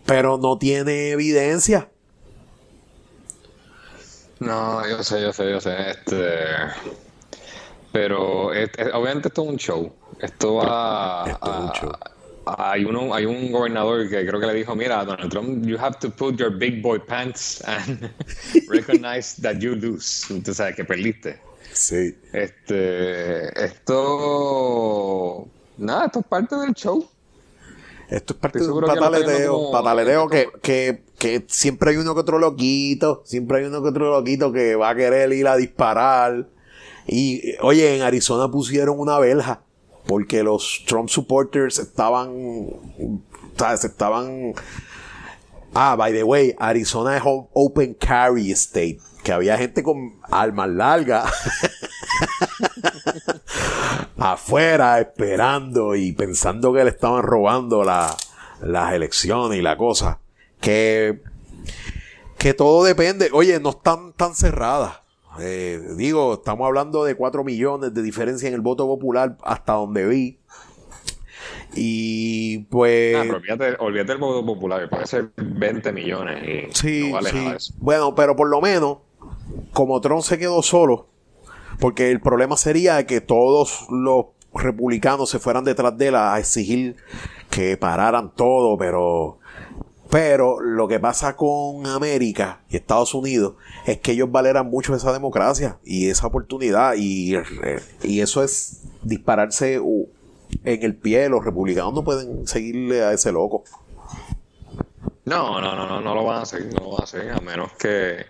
Pero 0.05 0.39
no 0.39 0.59
tiene 0.59 1.11
evidencia. 1.11 1.89
No, 4.39 4.87
yo 4.89 5.03
sé, 5.03 5.21
yo 5.23 5.33
sé, 5.33 5.51
yo 5.51 5.61
sé. 5.61 5.91
Este, 5.91 6.21
pero 7.93 8.51
obviamente 8.93 9.29
esto 9.29 9.43
es 9.43 9.49
un 9.49 9.57
show. 9.57 9.93
Esto 10.21 10.57
va 10.57 11.25
a, 11.25 11.73
hay 12.47 12.85
uno, 12.85 13.13
hay 13.13 13.27
un 13.27 13.51
gobernador 13.51 14.09
que 14.09 14.25
creo 14.27 14.39
que 14.39 14.47
le 14.47 14.55
dijo, 14.55 14.77
mira, 14.77 15.05
Donald 15.05 15.31
Trump, 15.31 15.67
you 15.67 15.77
have 15.77 15.99
to 15.99 16.09
put 16.09 16.37
your 16.37 16.51
big 16.51 16.81
boy 16.81 16.99
pants 16.99 17.61
and 17.67 18.09
recognize 18.69 19.35
that 19.43 19.59
you 19.59 19.75
lose. 19.75 20.25
Tú 20.45 20.55
sabes 20.55 20.77
que 20.77 20.85
perdiste. 20.85 21.41
Sí. 21.73 22.17
Este, 22.33 23.65
esto, 23.65 25.49
nada, 25.77 26.07
esto 26.07 26.21
es 26.21 26.27
parte 26.27 26.57
del 26.57 26.73
show. 26.75 27.09
Esto 28.09 28.35
es 28.35 28.39
parte 28.39 28.61
de 28.61 28.71
un 28.71 28.85
pataleteo, 28.85 29.71
pataleteo 29.73 30.29
que, 30.29 30.49
que, 30.63 31.03
que, 31.19 31.45
siempre 31.49 31.91
hay 31.91 31.97
uno 31.97 32.15
que 32.15 32.21
otro 32.21 32.39
loquito, 32.39 33.23
siempre 33.25 33.59
hay 33.59 33.65
uno 33.65 33.83
que 33.83 33.89
otro 33.89 34.11
loquito 34.11 34.53
que 34.53 34.77
va 34.77 34.91
a 34.91 34.95
querer 34.95 35.33
ir 35.33 35.49
a 35.49 35.57
disparar. 35.57 36.49
Y 37.07 37.57
oye, 37.63 37.97
en 37.97 38.03
Arizona 38.03 38.49
pusieron 38.51 39.01
una 39.01 39.19
verja 39.19 39.63
porque 40.07 40.43
los 40.43 40.85
Trump 40.87 41.09
supporters 41.09 41.79
estaban, 41.79 42.69
¿sabes? 43.57 43.85
Estaban... 43.85 44.55
Ah, 45.75 45.95
by 45.97 46.13
the 46.13 46.23
way, 46.23 46.55
Arizona 46.59 47.17
es 47.17 47.23
open 47.25 47.95
carry 47.95 48.51
state, 48.53 48.99
que 49.23 49.33
había 49.33 49.59
gente 49.59 49.83
con 49.83 50.15
armas 50.31 50.71
largas 50.71 51.31
afuera 54.19 54.99
esperando 55.01 55.95
y 55.95 56.13
pensando 56.13 56.73
que 56.73 56.85
le 56.85 56.91
estaban 56.91 57.23
robando 57.23 57.85
las 57.85 58.93
elecciones 58.93 59.59
y 59.59 59.63
la 59.63 59.77
cosa. 59.77 60.21
Que, 60.61 61.21
que 62.39 62.55
todo 62.55 62.85
depende. 62.85 63.31
Oye, 63.33 63.61
no 63.61 63.71
están 63.71 64.13
tan 64.13 64.35
cerradas. 64.35 65.01
Eh, 65.39 65.81
digo, 65.97 66.35
estamos 66.35 66.67
hablando 66.67 67.05
de 67.05 67.15
4 67.15 67.45
millones 67.45 67.93
de 67.93 68.03
diferencia 68.03 68.49
en 68.49 68.55
el 68.55 68.63
voto 68.63 68.87
popular 68.87 69.37
hasta 69.43 69.75
donde 69.75 70.07
vi. 70.07 70.39
Y 71.75 72.61
pues. 72.71 73.17
Ah, 73.17 73.25
olvídate, 73.81 74.13
del 74.13 74.19
voto 74.19 74.47
popular, 74.47 74.89
puede 74.89 75.07
ser 75.07 75.31
20 75.37 75.93
millones. 75.93 76.71
sí, 76.73 77.13
sí. 77.31 77.75
Bueno, 77.77 78.15
pero 78.15 78.35
por 78.35 78.49
lo 78.49 78.63
menos, 78.63 78.99
como 79.73 80.01
Trump 80.01 80.23
se 80.23 80.39
quedó 80.39 80.63
solo, 80.63 81.09
porque 81.81 82.11
el 82.11 82.21
problema 82.21 82.57
sería 82.57 83.07
que 83.07 83.21
todos 83.21 83.87
los 83.91 84.27
republicanos 84.55 85.31
se 85.31 85.39
fueran 85.39 85.65
detrás 85.65 85.97
de 85.99 86.09
él 86.09 86.15
a 86.15 86.39
exigir 86.39 86.97
que 87.51 87.77
pararan 87.77 88.33
todo, 88.35 88.77
pero 88.79 89.39
pero 90.11 90.61
lo 90.61 90.87
que 90.87 91.01
pasa 91.01 91.35
con 91.37 91.85
América 91.87 92.61
y 92.69 92.77
Estados 92.77 93.13
Unidos 93.13 93.55
es 93.87 93.99
que 93.99 94.13
ellos 94.13 94.31
valeran 94.31 94.71
mucho 94.71 94.95
esa 94.95 95.13
democracia 95.13 95.79
y 95.85 96.09
esa 96.09 96.29
oportunidad 96.29 96.95
y, 96.97 97.35
y 98.03 98.21
eso 98.21 98.43
es 98.45 98.83
dispararse 99.03 99.81
en 100.65 100.83
el 100.83 100.95
pie. 100.95 101.29
Los 101.29 101.45
republicanos 101.45 101.93
no 101.93 102.05
pueden 102.05 102.47
seguirle 102.47 103.03
a 103.03 103.13
ese 103.13 103.33
loco. 103.33 103.65
No, 105.25 105.61
no, 105.61 105.75
no, 105.75 105.89
no, 105.89 106.01
no 106.01 106.15
lo 106.15 106.25
van 106.25 106.43
a 106.43 106.47
seguir, 106.47 106.73
no 106.73 106.85
lo 106.85 106.91
van 106.93 107.03
a 107.03 107.07
seguir, 107.07 107.33
a 107.33 107.41
menos 107.41 107.73
que 107.73 108.27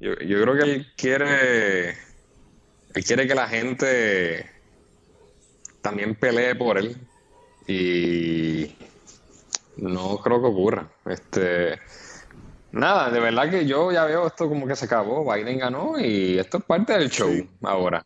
yo, 0.00 0.14
yo 0.14 0.40
creo 0.40 0.56
que 0.56 0.62
él 0.62 0.86
quiere, 0.96 1.94
él 2.94 3.04
quiere 3.04 3.26
que 3.26 3.34
la 3.34 3.48
gente 3.48 4.46
también 5.80 6.14
pelee 6.14 6.54
por 6.54 6.78
él 6.78 6.96
y 7.66 8.74
no 9.76 10.18
creo 10.18 10.40
que 10.40 10.46
ocurra. 10.46 10.90
Este, 11.06 11.78
nada, 12.72 13.10
de 13.10 13.20
verdad 13.20 13.50
que 13.50 13.66
yo 13.66 13.92
ya 13.92 14.04
veo 14.04 14.26
esto 14.26 14.48
como 14.48 14.66
que 14.66 14.76
se 14.76 14.86
acabó. 14.86 15.30
Biden 15.30 15.58
ganó 15.58 15.98
y 15.98 16.38
esto 16.38 16.58
es 16.58 16.64
parte 16.64 16.94
del 16.94 17.10
show 17.10 17.30
ahora. 17.62 18.04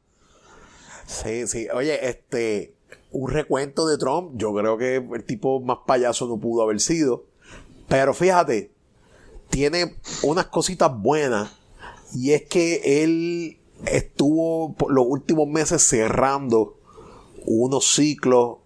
Sí, 1.06 1.46
sí. 1.46 1.68
Oye, 1.72 2.08
este, 2.08 2.74
un 3.10 3.30
recuento 3.30 3.86
de 3.86 3.98
Trump, 3.98 4.32
yo 4.34 4.54
creo 4.54 4.76
que 4.78 4.96
el 4.96 5.24
tipo 5.24 5.60
más 5.60 5.78
payaso 5.86 6.26
no 6.26 6.38
pudo 6.38 6.62
haber 6.62 6.80
sido. 6.80 7.24
Pero 7.88 8.14
fíjate, 8.14 8.72
tiene 9.50 9.96
unas 10.22 10.46
cositas 10.46 10.90
buenas. 10.94 11.56
Y 12.14 12.32
es 12.32 12.42
que 12.42 13.02
él 13.02 13.58
estuvo 13.86 14.74
por 14.74 14.92
los 14.92 15.04
últimos 15.06 15.48
meses 15.48 15.82
cerrando 15.82 16.78
unos 17.44 17.94
ciclos 17.94 18.58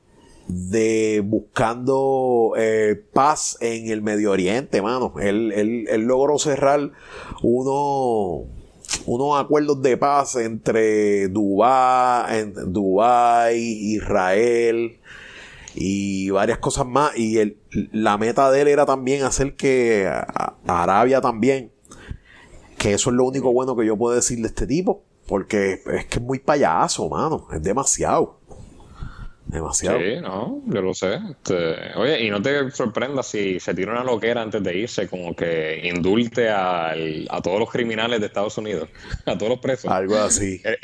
de 0.48 1.22
buscando 1.24 2.52
eh, 2.56 3.02
paz 3.12 3.56
en 3.60 3.90
el 3.90 4.02
Medio 4.02 4.30
Oriente, 4.30 4.80
mano. 4.80 5.14
Él, 5.20 5.52
él, 5.88 6.02
logró 6.02 6.38
cerrar 6.38 6.92
uno, 7.42 8.44
unos 9.06 9.40
acuerdos 9.40 9.82
de 9.82 9.96
paz 9.96 10.36
entre 10.36 11.28
Dubái, 11.28 12.38
en 12.38 12.72
Dubái, 12.72 13.58
Israel 13.58 14.98
y 15.74 16.30
varias 16.30 16.58
cosas 16.58 16.86
más. 16.86 17.16
Y 17.16 17.38
el, 17.38 17.58
la 17.92 18.16
meta 18.16 18.50
de 18.50 18.62
él 18.62 18.68
era 18.68 18.86
también 18.86 19.24
hacer 19.24 19.56
que 19.56 20.08
Arabia 20.66 21.20
también, 21.20 21.72
que 22.78 22.94
eso 22.94 23.10
es 23.10 23.16
lo 23.16 23.24
único 23.24 23.52
bueno 23.52 23.76
que 23.76 23.84
yo 23.84 23.96
puedo 23.96 24.14
decir 24.14 24.40
de 24.40 24.46
este 24.46 24.66
tipo, 24.66 25.02
porque 25.26 25.82
es 25.86 26.06
que 26.06 26.18
es 26.18 26.22
muy 26.22 26.38
payaso, 26.38 27.08
mano, 27.08 27.48
es 27.52 27.62
demasiado. 27.62 28.40
Demasiado. 29.46 29.98
Sí, 30.00 30.16
no, 30.20 30.60
yo 30.66 30.82
lo 30.82 30.92
sé. 30.92 31.20
Este, 31.30 31.94
oye, 31.96 32.24
y 32.24 32.30
no 32.30 32.42
te 32.42 32.68
sorprendas 32.72 33.28
si 33.28 33.60
se 33.60 33.74
tira 33.74 33.92
una 33.92 34.02
loquera 34.02 34.42
antes 34.42 34.60
de 34.60 34.76
irse, 34.76 35.06
como 35.06 35.36
que 35.36 35.82
indulte 35.84 36.50
a 36.50 36.94
todos 37.44 37.60
los 37.60 37.70
criminales 37.70 38.18
de 38.18 38.26
Estados 38.26 38.58
Unidos, 38.58 38.88
a 39.24 39.38
todos 39.38 39.50
los 39.50 39.60
presos. 39.60 39.90
Algo 39.90 40.16
así. 40.16 40.60
Él, 40.64 40.78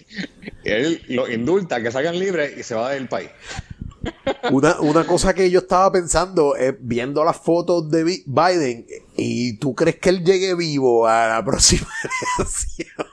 él 0.64 1.02
lo 1.08 1.28
indulta, 1.28 1.82
que 1.82 1.90
salgan 1.90 2.18
libres 2.18 2.56
y 2.56 2.62
se 2.62 2.76
va 2.76 2.90
del 2.90 3.08
país. 3.08 3.30
Una, 4.50 4.80
una 4.80 5.04
cosa 5.04 5.34
que 5.34 5.50
yo 5.50 5.60
estaba 5.60 5.90
pensando 5.92 6.56
es 6.56 6.74
viendo 6.80 7.24
las 7.24 7.36
fotos 7.36 7.90
de 7.90 8.22
Biden 8.26 8.86
y 9.16 9.58
tú 9.58 9.74
crees 9.74 9.96
que 9.96 10.08
él 10.08 10.24
llegue 10.24 10.54
vivo 10.54 11.06
a 11.06 11.28
la 11.28 11.44
próxima 11.44 11.86
elección. 12.38 13.06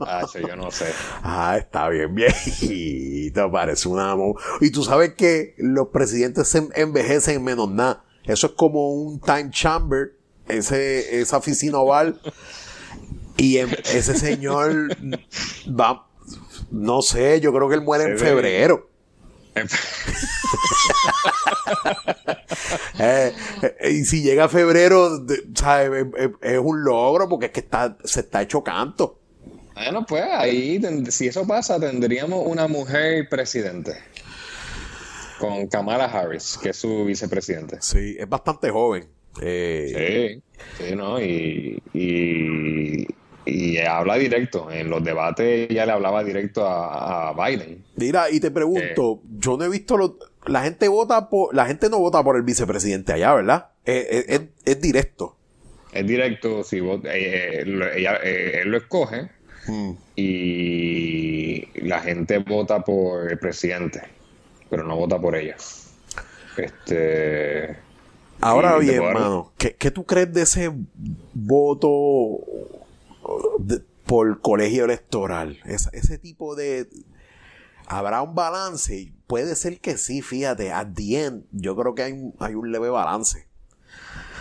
Ah, 0.00 0.26
yo 0.34 0.56
no 0.56 0.70
sé. 0.70 0.86
Ah, 1.22 1.56
está 1.58 1.88
bien, 1.88 2.14
viejito, 2.14 3.50
parece 3.50 3.88
un 3.88 4.00
amo. 4.00 4.36
Y 4.60 4.70
tú 4.70 4.82
sabes 4.82 5.14
que 5.14 5.54
los 5.58 5.88
presidentes 5.88 6.48
se 6.48 6.68
envejecen 6.74 7.42
menos 7.42 7.70
nada. 7.70 8.04
Eso 8.24 8.48
es 8.48 8.52
como 8.54 8.92
un 8.92 9.20
time 9.20 9.50
chamber, 9.50 10.12
ese, 10.48 11.20
esa 11.20 11.38
oficina 11.38 11.78
oval. 11.78 12.20
Y 13.36 13.58
ese 13.58 14.14
señor 14.14 14.96
va, 15.68 16.06
no 16.70 17.02
sé, 17.02 17.40
yo 17.40 17.52
creo 17.52 17.68
que 17.68 17.74
él 17.74 17.82
muere 17.82 18.04
en 18.12 18.18
febrero. 18.18 18.88
Eh, 22.98 23.32
eh, 23.62 23.90
y 23.90 24.04
si 24.04 24.22
llega 24.22 24.48
febrero, 24.48 25.22
es 26.40 26.58
un 26.58 26.82
logro 26.82 27.28
porque 27.28 27.46
es 27.46 27.52
que 27.52 27.60
está, 27.60 27.96
se 28.04 28.20
está 28.20 28.42
hecho 28.42 28.62
canto. 28.62 29.18
Bueno, 29.76 30.06
pues 30.06 30.24
ahí, 30.24 30.80
si 31.10 31.26
eso 31.26 31.46
pasa, 31.46 31.78
tendríamos 31.78 32.46
una 32.46 32.66
mujer 32.66 33.28
presidente. 33.28 33.92
Con 35.38 35.66
Kamala 35.66 36.06
Harris, 36.06 36.58
que 36.62 36.70
es 36.70 36.76
su 36.78 37.04
vicepresidente. 37.04 37.76
Sí, 37.82 38.16
es 38.18 38.26
bastante 38.26 38.70
joven. 38.70 39.06
Eh, 39.42 40.40
sí, 40.78 40.82
sí, 40.82 40.96
¿no? 40.96 41.20
Y, 41.20 41.82
y, 41.92 43.78
habla 43.86 44.16
directo. 44.16 44.70
En 44.70 44.88
los 44.88 45.04
debates 45.04 45.68
ya 45.68 45.84
le 45.84 45.92
hablaba 45.92 46.24
directo 46.24 46.66
a, 46.66 47.34
Biden. 47.34 47.84
Mira, 47.96 48.30
y 48.30 48.40
te 48.40 48.50
pregunto, 48.50 49.20
eh. 49.22 49.28
yo 49.38 49.58
no 49.58 49.64
he 49.64 49.68
visto 49.68 49.98
lo, 49.98 50.18
la 50.46 50.62
gente 50.62 50.88
vota 50.88 51.28
por, 51.28 51.54
la 51.54 51.66
gente 51.66 51.90
no 51.90 51.98
vota 51.98 52.24
por 52.24 52.36
el 52.36 52.42
vicepresidente 52.42 53.12
allá, 53.12 53.34
¿verdad? 53.34 53.68
Es, 53.84 54.40
es, 54.64 54.80
directo. 54.80 55.36
Es 55.92 56.06
directo, 56.06 56.64
si 56.64 56.78
eh, 56.78 57.60
él 57.62 58.68
lo 58.70 58.78
escoge 58.78 59.35
Mm. 59.66 59.92
Y 60.16 61.80
la 61.80 62.00
gente 62.00 62.38
vota 62.38 62.80
por 62.84 63.30
el 63.30 63.38
presidente, 63.38 64.02
pero 64.70 64.84
no 64.84 64.96
vota 64.96 65.18
por 65.18 65.36
ella. 65.36 65.56
Este. 66.56 67.76
Ahora 68.40 68.78
bien, 68.78 69.02
hermano, 69.02 69.52
¿qué, 69.56 69.90
tú 69.90 70.04
crees 70.04 70.32
de 70.32 70.42
ese 70.42 70.70
voto 71.34 72.40
por 74.04 74.40
colegio 74.40 74.84
electoral? 74.84 75.58
ese 75.64 76.18
tipo 76.18 76.54
de. 76.54 76.88
¿Habrá 77.86 78.22
un 78.22 78.34
balance? 78.34 79.12
Puede 79.26 79.54
ser 79.54 79.80
que 79.80 79.96
sí, 79.96 80.20
fíjate. 80.20 80.72
At 80.72 80.88
the 80.94 81.24
end, 81.24 81.44
yo 81.52 81.76
creo 81.76 81.94
que 81.94 82.02
hay, 82.02 82.32
hay 82.40 82.54
un 82.54 82.72
leve 82.72 82.90
balance. 82.90 83.46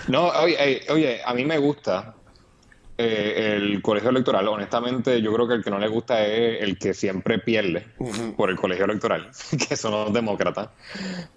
No, 0.08 0.30
oye, 0.30 0.82
oye, 0.90 1.22
a 1.24 1.34
mí 1.34 1.46
me 1.46 1.58
gusta 1.58 2.16
eh, 2.98 3.56
el 3.58 3.82
colegio 3.82 4.10
electoral, 4.10 4.48
honestamente, 4.48 5.22
yo 5.22 5.34
creo 5.34 5.48
que 5.48 5.56
el 5.56 5.64
que 5.64 5.70
no 5.70 5.80
le 5.80 5.90
gusta 5.90 6.26
es 6.26 6.64
el 6.64 6.78
que 6.78 6.94
siempre 6.94 7.40
pierde 7.40 7.86
por 8.38 8.50
el 8.50 8.56
colegio 8.56 8.86
electoral, 8.86 9.30
que 9.68 9.76
son 9.76 9.92
los 9.92 10.14
demócratas. 10.14 10.70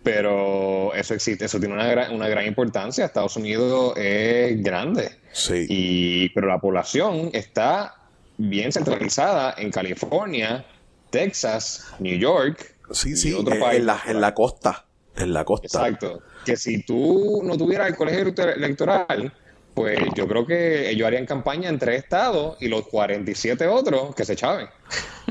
Pero 0.05 0.95
eso 0.95 1.15
existe, 1.15 1.47
eso 1.47 1.59
tiene 1.59 1.75
una, 1.75 1.87
gran, 1.87 2.15
una 2.15 2.29
gran 2.29 2.47
importancia. 2.47 3.05
Estados 3.05 3.37
Unidos 3.37 3.95
es 3.97 4.63
grande. 4.63 5.19
Sí. 5.33 5.67
Y, 5.69 6.29
pero 6.29 6.47
la 6.47 6.61
población 6.61 7.31
está 7.33 7.95
bien 8.37 8.71
centralizada 8.71 9.55
en 9.59 9.73
California, 9.73 10.65
Texas, 11.11 11.93
New 11.99 12.17
York. 12.19 12.77
Sí, 12.93 13.17
sí, 13.17 13.37
en, 13.37 13.85
la, 13.85 14.01
en 14.07 14.21
la 14.21 14.33
costa. 14.33 14.87
En 15.17 15.33
la 15.33 15.45
costa. 15.45 15.67
Exacto. 15.67 16.23
Que 16.45 16.57
si 16.57 16.85
tú 16.85 17.43
no 17.43 17.59
tuvieras 17.59 17.89
el 17.89 17.97
colegio 17.97 18.33
electoral 18.55 19.33
pues 19.79 19.97
yo 20.17 20.27
creo 20.27 20.45
que 20.45 20.91
ellos 20.91 21.07
harían 21.07 21.25
campaña 21.25 21.69
en 21.69 21.79
tres 21.79 22.03
estados 22.03 22.57
y 22.61 22.67
los 22.67 22.89
47 22.89 23.69
otros 23.69 24.13
que 24.13 24.25
se 24.25 24.35
chaven. 24.35 24.67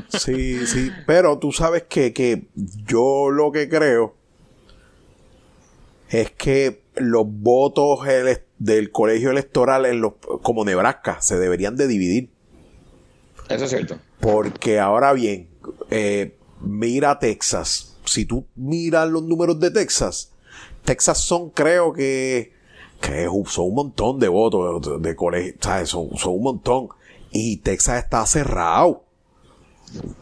Sí, 0.08 0.66
sí, 0.66 0.90
pero 1.06 1.38
tú 1.38 1.52
sabes 1.52 1.82
que, 1.82 2.14
que 2.14 2.44
yo 2.86 3.28
lo 3.28 3.52
que 3.52 3.68
creo 3.68 4.16
es 6.08 6.30
que 6.30 6.80
los 6.94 7.24
votos 7.26 8.00
del 8.56 8.90
colegio 8.90 9.30
electoral 9.30 9.84
en 9.84 10.00
los, 10.00 10.14
como 10.42 10.64
Nebraska 10.64 11.20
se 11.20 11.38
deberían 11.38 11.76
de 11.76 11.86
dividir. 11.86 12.30
Eso 13.50 13.64
es 13.66 13.70
cierto. 13.70 13.98
Porque 14.18 14.80
ahora 14.80 15.12
bien, 15.12 15.50
eh, 15.90 16.38
mira 16.62 17.18
Texas. 17.18 17.98
Si 18.06 18.24
tú 18.24 18.46
miras 18.54 19.10
los 19.10 19.24
números 19.24 19.60
de 19.60 19.70
Texas, 19.70 20.32
Texas 20.86 21.18
son 21.18 21.50
creo 21.50 21.92
que 21.92 22.56
que 23.00 23.28
son 23.46 23.66
un 23.66 23.74
montón 23.74 24.18
de 24.18 24.28
votos 24.28 25.02
de, 25.02 25.16
colegio, 25.16 25.54
Son, 25.84 26.16
son 26.16 26.34
un 26.34 26.42
montón. 26.42 26.88
Y 27.30 27.58
Texas 27.58 28.02
está 28.04 28.24
cerrado. 28.26 29.04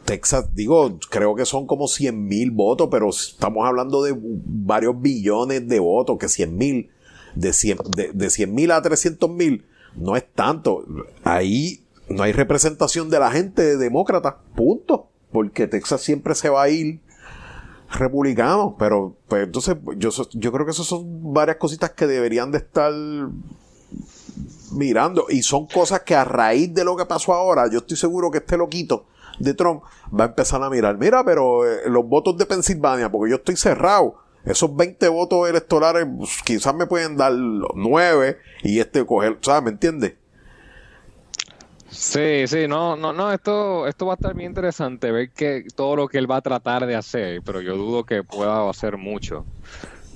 Texas, 0.05 0.55
digo, 0.55 0.99
creo 1.11 1.35
que 1.35 1.45
son 1.45 1.67
como 1.67 1.89
100 1.89 2.27
mil 2.27 2.51
votos, 2.53 2.89
pero 2.91 3.11
estamos 3.11 3.67
hablando 3.67 4.03
de 4.03 4.15
varios 4.17 5.01
billones 5.01 5.67
de 5.67 5.81
votos, 5.81 6.19
que 6.19 6.29
100 6.29 6.57
mil, 6.57 6.91
de 7.35 7.53
100 7.53 7.79
de, 7.97 8.47
mil 8.47 8.71
a 8.71 8.81
300 8.81 9.29
mil, 9.31 9.65
no 9.97 10.17
es 10.17 10.25
tanto. 10.33 10.85
Ahí 11.25 11.81
no 12.09 12.23
hay 12.23 12.33
representación 12.33 13.11
de 13.11 13.19
la 13.19 13.31
gente 13.33 13.77
demócrata, 13.77 14.39
punto. 14.55 15.09
Porque 15.33 15.67
Texas 15.67 16.03
siempre 16.03 16.35
se 16.35 16.49
va 16.49 16.63
a 16.63 16.69
ir 16.69 17.01
republicanos, 17.91 18.75
pero 18.79 19.17
pues 19.29 19.45
entonces 19.45 19.77
yo, 19.97 20.11
yo 20.33 20.53
creo 20.53 20.65
que 20.65 20.73
esas 20.73 20.87
son 20.87 21.33
varias 21.33 21.57
cositas 21.57 21.91
que 21.91 22.07
deberían 22.07 22.51
de 22.51 22.59
estar 22.59 22.93
mirando 24.73 25.27
y 25.29 25.43
son 25.43 25.67
cosas 25.67 26.01
que 26.01 26.15
a 26.15 26.25
raíz 26.25 26.73
de 26.75 26.85
lo 26.85 26.97
que 26.97 27.07
pasó 27.07 27.33
ahora, 27.33 27.71
yo 27.71 27.79
estoy 27.79 27.97
seguro 27.97 28.31
que 28.31 28.39
este 28.39 28.57
loquito 28.57 29.07
de 29.39 29.55
Trump 29.55 29.83
va 30.19 30.25
a 30.25 30.29
empezar 30.29 30.63
a 30.63 30.71
mirar, 30.71 30.99
mira, 30.99 31.25
pero 31.25 31.67
eh, 31.67 31.89
los 31.89 32.07
votos 32.07 32.37
de 32.39 32.47
Pensilvania, 32.47 33.11
porque 33.11 33.31
yo 33.31 33.37
estoy 33.37 33.57
cerrado, 33.57 34.17
Esos 34.45 34.75
20 34.75 35.09
votos 35.09 35.49
electorales 35.49 36.07
pues, 36.17 36.39
quizás 36.45 36.75
me 36.75 36.87
pueden 36.87 37.17
dar 37.17 37.33
los 37.33 37.73
9 37.75 38.39
y 38.63 38.79
este 38.79 39.05
coger, 39.05 39.39
¿sabes? 39.41 39.65
¿Me 39.65 39.71
entiendes? 39.71 40.15
Sí, 41.97 42.47
sí, 42.47 42.69
no, 42.69 42.95
no, 42.95 43.13
no, 43.15 43.33
esto, 43.33 43.87
esto 43.87 44.05
va 44.07 44.13
a 44.13 44.17
estar 44.17 44.35
bien 44.35 44.51
interesante, 44.51 45.11
ver 45.11 45.31
que 45.31 45.65
todo 45.75 45.97
lo 45.97 46.09
que 46.09 46.19
él 46.19 46.31
va 46.31 46.37
a 46.37 46.43
tratar 46.43 46.87
de 46.87 46.95
hacer, 46.95 47.41
pero 47.43 47.63
yo 47.63 47.75
dudo 47.77 48.05
que 48.05 48.23
pueda 48.23 48.69
hacer 48.69 48.99
mucho. 48.99 49.47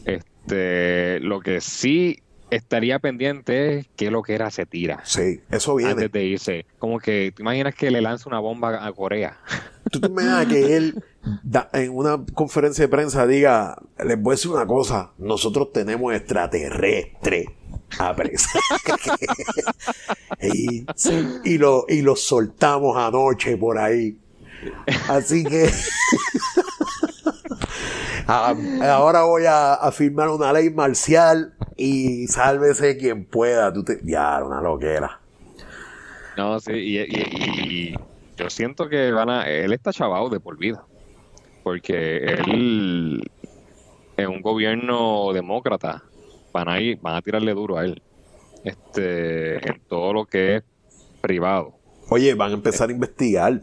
Este, 0.05 1.21
lo 1.21 1.41
que 1.41 1.63
sí 1.63 2.19
estaría 2.51 2.99
pendiente 2.99 3.79
es 3.79 3.87
qué 3.97 4.11
lo 4.11 4.23
que 4.23 4.35
era 4.35 4.51
se 4.51 4.67
tira. 4.67 5.01
Sí, 5.05 5.41
eso 5.51 5.75
viene. 5.77 5.93
Antes 5.93 6.13
de 6.13 6.25
irse. 6.25 6.67
Como 6.79 6.99
que, 6.99 7.33
¿te 7.35 7.43
imaginas 7.43 7.75
que 7.75 7.91
le 7.91 8.03
lanza 8.03 8.29
una 8.29 8.41
bomba 8.41 8.85
a 8.85 8.93
Corea? 8.93 9.39
¿Tú 9.91 10.01
te 10.01 10.09
imaginas 10.09 10.47
que 10.47 10.77
él 10.77 11.03
en 11.73 11.97
una 11.97 12.23
conferencia 12.35 12.85
de 12.85 12.89
prensa 12.89 13.27
diga, 13.27 13.77
les 14.05 14.21
voy 14.21 14.33
a 14.33 14.35
decir 14.35 14.51
una 14.51 14.67
cosa, 14.67 15.13
nosotros 15.19 15.73
tenemos 15.73 16.15
extraterrestre 16.15 17.57
a 17.99 18.15
presa. 18.15 18.59
y, 20.41 20.87
y, 21.45 21.59
lo, 21.59 21.85
y 21.89 22.03
lo 22.03 22.17
soltamos 22.17 22.97
anoche 22.97 23.57
por 23.57 23.79
ahí. 23.79 24.19
Así 25.09 25.45
que 25.45 25.69
ah, 28.27 28.55
ahora 28.83 29.23
voy 29.23 29.45
a, 29.49 29.91
firmar 29.93 30.29
una 30.29 30.53
ley 30.53 30.71
marcial 30.71 31.55
y 31.77 32.27
sálvese 32.29 32.97
quien 32.97 33.25
pueda. 33.25 33.73
Tú 33.73 33.85
te, 33.85 34.01
ya, 34.03 34.43
una 34.45 34.61
loquera. 34.61 35.21
No, 36.37 36.61
sí, 36.61 36.73
y, 36.75 37.95
yo 38.37 38.49
siento 38.49 38.89
que 38.89 39.11
van 39.13 39.31
a, 39.31 39.49
él 39.49 39.73
está 39.73 39.93
chavado 39.93 40.29
de 40.29 40.41
por 40.41 40.57
vida. 40.57 40.85
Porque 41.63 42.19
él, 42.19 43.31
en 44.17 44.29
un 44.29 44.41
gobierno 44.41 45.33
demócrata, 45.35 46.03
van 46.53 46.69
a 46.69 46.81
ir, 46.81 46.99
van 47.01 47.17
a 47.17 47.23
tirarle 47.23 47.55
duro 47.55 47.79
a 47.79 47.85
él. 47.85 48.03
Este, 48.65 49.57
en 49.57 49.81
todo 49.89 50.13
lo 50.13 50.27
que 50.27 50.57
es 50.57 50.65
privado. 51.21 51.75
Oye, 52.09 52.35
van 52.35 52.51
a 52.51 52.55
empezar 52.55 52.89
a 52.89 52.93
investigar. 52.93 53.63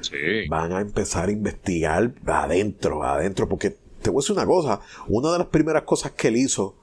Sí. 0.00 0.48
Van 0.48 0.72
a 0.72 0.80
empezar 0.80 1.28
a 1.28 1.32
investigar 1.32 2.12
adentro, 2.26 3.02
adentro, 3.02 3.48
porque 3.48 3.76
te 4.02 4.10
voy 4.10 4.20
a 4.20 4.22
decir 4.22 4.36
una 4.36 4.46
cosa, 4.46 4.80
una 5.08 5.32
de 5.32 5.38
las 5.38 5.48
primeras 5.48 5.82
cosas 5.82 6.12
que 6.12 6.28
él 6.28 6.36
hizo 6.36 6.76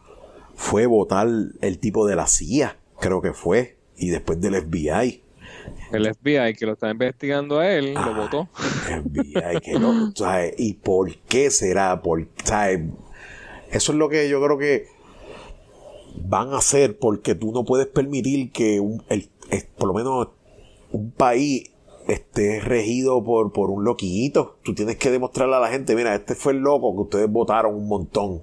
fue 0.55 0.85
votar 0.85 1.27
el 1.61 1.79
tipo 1.79 2.07
de 2.07 2.15
la 2.15 2.27
CIA, 2.27 2.77
creo 2.99 3.21
que 3.21 3.33
fue, 3.33 3.77
y 3.97 4.09
después 4.09 4.41
del 4.41 4.55
FBI. 4.55 5.21
El 5.91 6.13
FBI 6.13 6.53
que 6.53 6.65
lo 6.65 6.73
está 6.73 6.91
investigando 6.91 7.59
a 7.59 7.69
él, 7.69 7.93
lo 7.93 7.99
ah, 7.99 8.09
votó. 8.17 8.49
El 8.89 9.03
FBI 9.03 9.59
que 9.61 9.79
lo, 9.79 9.93
¿Y 10.57 10.73
por 10.73 11.15
qué 11.27 11.49
será? 11.51 12.01
Por, 12.01 12.27
Eso 13.71 13.91
es 13.91 13.97
lo 13.97 14.09
que 14.09 14.29
yo 14.29 14.43
creo 14.43 14.57
que 14.57 14.94
van 16.23 16.53
a 16.53 16.57
hacer 16.57 16.97
porque 16.97 17.35
tú 17.35 17.51
no 17.51 17.65
puedes 17.65 17.87
permitir 17.87 18.51
que 18.51 18.77
el, 19.09 19.29
por 19.77 19.87
lo 19.87 19.93
menos 19.93 20.29
un 20.91 21.11
país 21.11 21.71
esté 22.07 22.59
regido 22.59 23.23
por, 23.23 23.51
por 23.51 23.69
un 23.69 23.83
loquito. 23.83 24.57
Tú 24.63 24.73
tienes 24.73 24.97
que 24.97 25.11
demostrarle 25.11 25.55
a 25.55 25.59
la 25.59 25.69
gente, 25.69 25.95
mira, 25.95 26.15
este 26.15 26.35
fue 26.35 26.53
el 26.53 26.59
loco 26.59 26.93
que 26.95 27.01
ustedes 27.01 27.31
votaron 27.31 27.75
un 27.75 27.87
montón. 27.87 28.41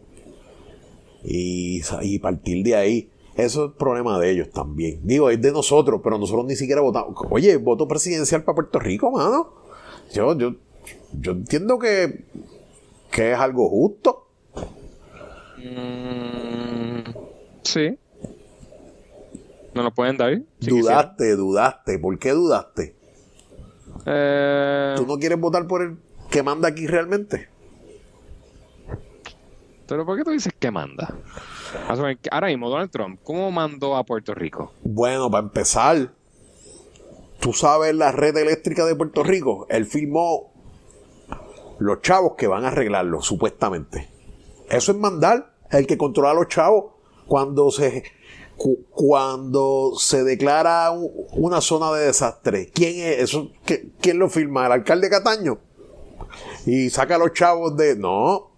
Y, 1.25 1.83
y 2.03 2.19
partir 2.19 2.65
de 2.65 2.75
ahí. 2.75 3.09
Eso 3.37 3.67
es 3.67 3.73
problema 3.73 4.19
de 4.19 4.31
ellos 4.31 4.51
también. 4.51 5.01
Digo, 5.05 5.31
es 5.31 5.41
de 5.41 5.53
nosotros, 5.53 6.01
pero 6.05 6.19
nosotros 6.19 6.45
ni 6.45 6.57
siquiera 6.57 6.83
votamos. 6.83 7.15
Oye, 7.31 7.57
voto 7.57 7.89
presidencial 7.89 8.45
para 8.45 8.57
Puerto 8.57 8.79
Rico, 8.79 9.11
mano. 9.11 9.55
Yo, 10.13 10.37
yo, 10.37 10.55
yo 11.19 11.33
entiendo 11.33 11.79
que, 11.79 12.25
que 13.11 13.33
es 13.33 13.39
algo 13.39 13.71
justo. 13.71 14.27
Mm, 15.57 16.82
sí. 17.63 17.99
¿No 19.75 19.83
lo 19.83 19.91
pueden 19.93 20.17
dar? 20.17 20.41
dudaste, 20.61 21.35
dudaste. 21.37 21.99
¿Por 21.99 22.19
qué 22.19 22.33
dudaste? 22.33 22.95
Eh... 24.07 24.95
¿Tú 24.97 25.07
no 25.07 25.17
quieres 25.17 25.41
votar 25.41 25.67
por 25.67 25.83
el 25.83 25.97
que 26.31 26.43
manda 26.43 26.69
aquí 26.69 26.87
realmente? 26.87 27.49
¿Pero 29.87 30.07
por 30.07 30.17
qué 30.17 30.25
tú 30.25 30.31
dices 30.31 30.53
que 30.59 30.71
manda? 30.71 31.15
Ahora 32.31 32.47
mismo, 32.49 32.71
Donald 32.71 32.91
Trump, 32.91 33.21
¿cómo 33.23 33.51
mandó 33.51 33.97
a 33.97 34.05
Puerto 34.05 34.35
Rico? 34.35 34.73
Bueno, 34.83 35.31
para 35.31 35.45
empezar, 35.45 36.13
tú 37.41 37.53
sabes 37.53 37.95
la 37.95 38.13
red 38.13 38.37
eléctrica 38.37 38.85
de 38.85 38.95
Puerto 38.95 39.23
Rico. 39.23 39.67
Él 39.69 39.87
firmó 39.87 40.53
los 41.79 42.01
chavos 42.03 42.35
que 42.37 42.47
van 42.47 42.65
a 42.65 42.69
arreglarlo, 42.69 43.23
supuestamente. 43.23 44.09
Eso 44.71 44.93
es 44.93 44.99
mandar. 44.99 45.53
El 45.71 45.87
que 45.87 45.97
controla 45.97 46.33
a 46.33 46.35
los 46.35 46.49
chavos 46.49 46.93
cuando 47.27 47.71
se 47.71 48.05
cuando 48.91 49.95
se 49.99 50.23
declara 50.23 50.91
una 50.91 51.61
zona 51.61 51.93
de 51.93 52.07
desastre. 52.07 52.71
¿Quién 52.73 53.21
es? 53.21 53.37
¿Quién 54.01 54.19
lo 54.19 54.29
firma? 54.29 54.67
¿El 54.67 54.73
alcalde 54.73 55.11
Cataño? 55.11 55.59
Y 56.67 56.91
saca 56.91 57.17
a 57.17 57.19
los 57.19 57.33
chavos 57.33 57.77
de. 57.77 57.97
No, 57.97 58.51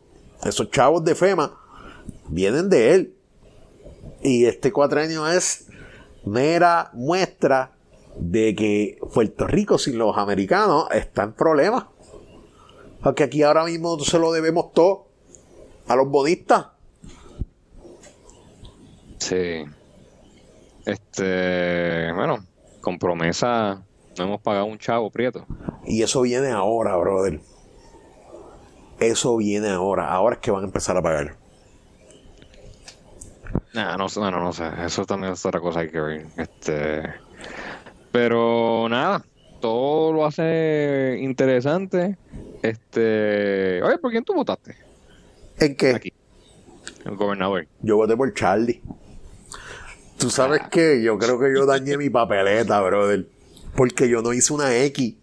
esos 0.45 0.71
chavos 0.71 1.05
de 1.05 1.15
FEMA 1.15 1.59
vienen 2.29 2.69
de 2.69 2.95
él. 2.95 3.17
Y 4.23 4.47
este 4.47 4.73
cuatrenio 4.73 5.27
es 5.29 5.67
mera 6.25 6.91
muestra 6.95 7.73
de 8.17 8.55
que 8.55 8.99
Puerto 9.13 9.47
Rico 9.47 9.79
sin 9.79 9.99
los 9.99 10.17
americanos 10.17 10.87
está 10.93 11.25
en 11.25 11.33
problemas. 11.33 11.87
Porque 13.03 13.25
aquí 13.25 13.43
ahora 13.43 13.65
mismo 13.65 13.99
se 14.01 14.19
lo 14.19 14.33
debemos 14.33 14.73
todo 14.73 15.07
a 15.87 15.97
los 15.97 16.09
bonistas. 16.09 16.69
Sí. 19.25 19.65
Este, 20.85 22.13
bueno, 22.13 22.45
con 22.83 22.99
promesa 22.99 23.83
no 24.19 24.25
hemos 24.25 24.43
pagado 24.43 24.67
un 24.67 24.77
chavo 24.77 25.11
prieto. 25.11 25.47
Y 25.87 26.03
eso 26.03 26.21
viene 26.21 26.51
ahora, 26.51 26.95
brother. 26.97 27.41
Eso 29.01 29.39
viene 29.39 29.71
ahora. 29.71 30.13
Ahora 30.13 30.35
es 30.35 30.43
que 30.43 30.51
van 30.51 30.65
a 30.65 30.67
empezar 30.67 30.99
a 30.99 31.03
pagar. 31.03 31.39
no, 33.73 33.97
no, 33.97 34.31
no 34.31 34.53
sé. 34.53 34.69
Eso 34.85 35.07
también 35.07 35.33
es 35.33 35.47
otra 35.47 35.59
cosa 35.59 35.89
que 35.89 36.01
ver. 36.03 36.27
Este, 36.37 37.03
pero 38.13 38.89
nada, 38.91 39.25
todo 39.63 40.13
lo 40.13 40.27
hace 40.27 41.17
interesante. 41.23 42.19
Este, 42.61 43.83
oye, 43.83 43.97
¿por 43.97 44.11
quién 44.11 44.23
tú 44.23 44.35
votaste? 44.35 44.77
¿En 45.59 45.75
qué? 45.77 45.95
Aquí. 45.95 46.13
El 47.07 47.17
gobernador. 47.17 47.67
Yo 47.81 47.97
voté 47.97 48.15
por 48.19 48.35
Charlie. 48.35 48.83
Tú 50.19 50.31
sabes 50.31 50.63
que 50.71 51.03
yo 51.03 51.19
creo 51.19 51.39
que 51.39 51.53
yo 51.55 51.67
dañé 51.67 51.97
mi 51.97 52.11
papeleta, 52.11 52.81
brother. 52.81 53.27
Porque 53.77 54.09
yo 54.09 54.23
no 54.23 54.33
hice 54.33 54.53
una 54.53 54.77
X. 54.77 55.15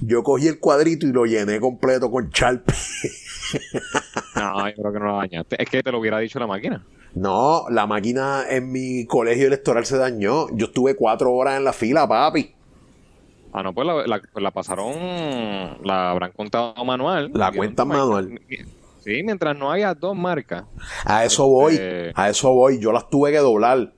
Yo 0.00 0.22
cogí 0.22 0.48
el 0.48 0.58
cuadrito 0.58 1.06
y 1.06 1.12
lo 1.12 1.24
llené 1.24 1.60
completo 1.60 2.10
con 2.10 2.30
Sharpie. 2.30 2.74
no, 4.36 4.68
yo 4.68 4.74
creo 4.76 4.92
que 4.92 4.98
no 4.98 5.06
lo 5.06 5.16
dañaste. 5.16 5.62
Es 5.62 5.70
que 5.70 5.82
te 5.82 5.90
lo 5.90 6.00
hubiera 6.00 6.18
dicho 6.18 6.38
la 6.38 6.46
máquina. 6.46 6.84
No, 7.14 7.66
la 7.70 7.86
máquina 7.86 8.44
en 8.48 8.72
mi 8.72 9.06
colegio 9.06 9.46
electoral 9.46 9.86
se 9.86 9.96
dañó. 9.96 10.48
Yo 10.52 10.66
estuve 10.66 10.96
cuatro 10.96 11.32
horas 11.32 11.56
en 11.56 11.64
la 11.64 11.72
fila, 11.72 12.08
papi. 12.08 12.54
Ah, 13.52 13.62
no, 13.62 13.72
pues 13.72 13.86
la, 13.86 14.20
la, 14.34 14.50
pasaron, 14.50 15.78
la 15.84 16.10
habrán 16.10 16.32
contado 16.32 16.84
manual. 16.84 17.30
La 17.32 17.52
cuenta 17.52 17.84
manual. 17.84 18.40
Sí, 19.04 19.22
mientras 19.22 19.56
no 19.56 19.70
haya 19.70 19.94
dos 19.94 20.16
marcas. 20.16 20.64
A 21.04 21.24
eso 21.24 21.46
voy, 21.46 21.74
este, 21.74 22.12
a 22.16 22.30
eso 22.30 22.52
voy. 22.52 22.80
Yo 22.80 22.90
las 22.90 23.08
tuve 23.08 23.30
que 23.30 23.38
doblar. 23.38 23.92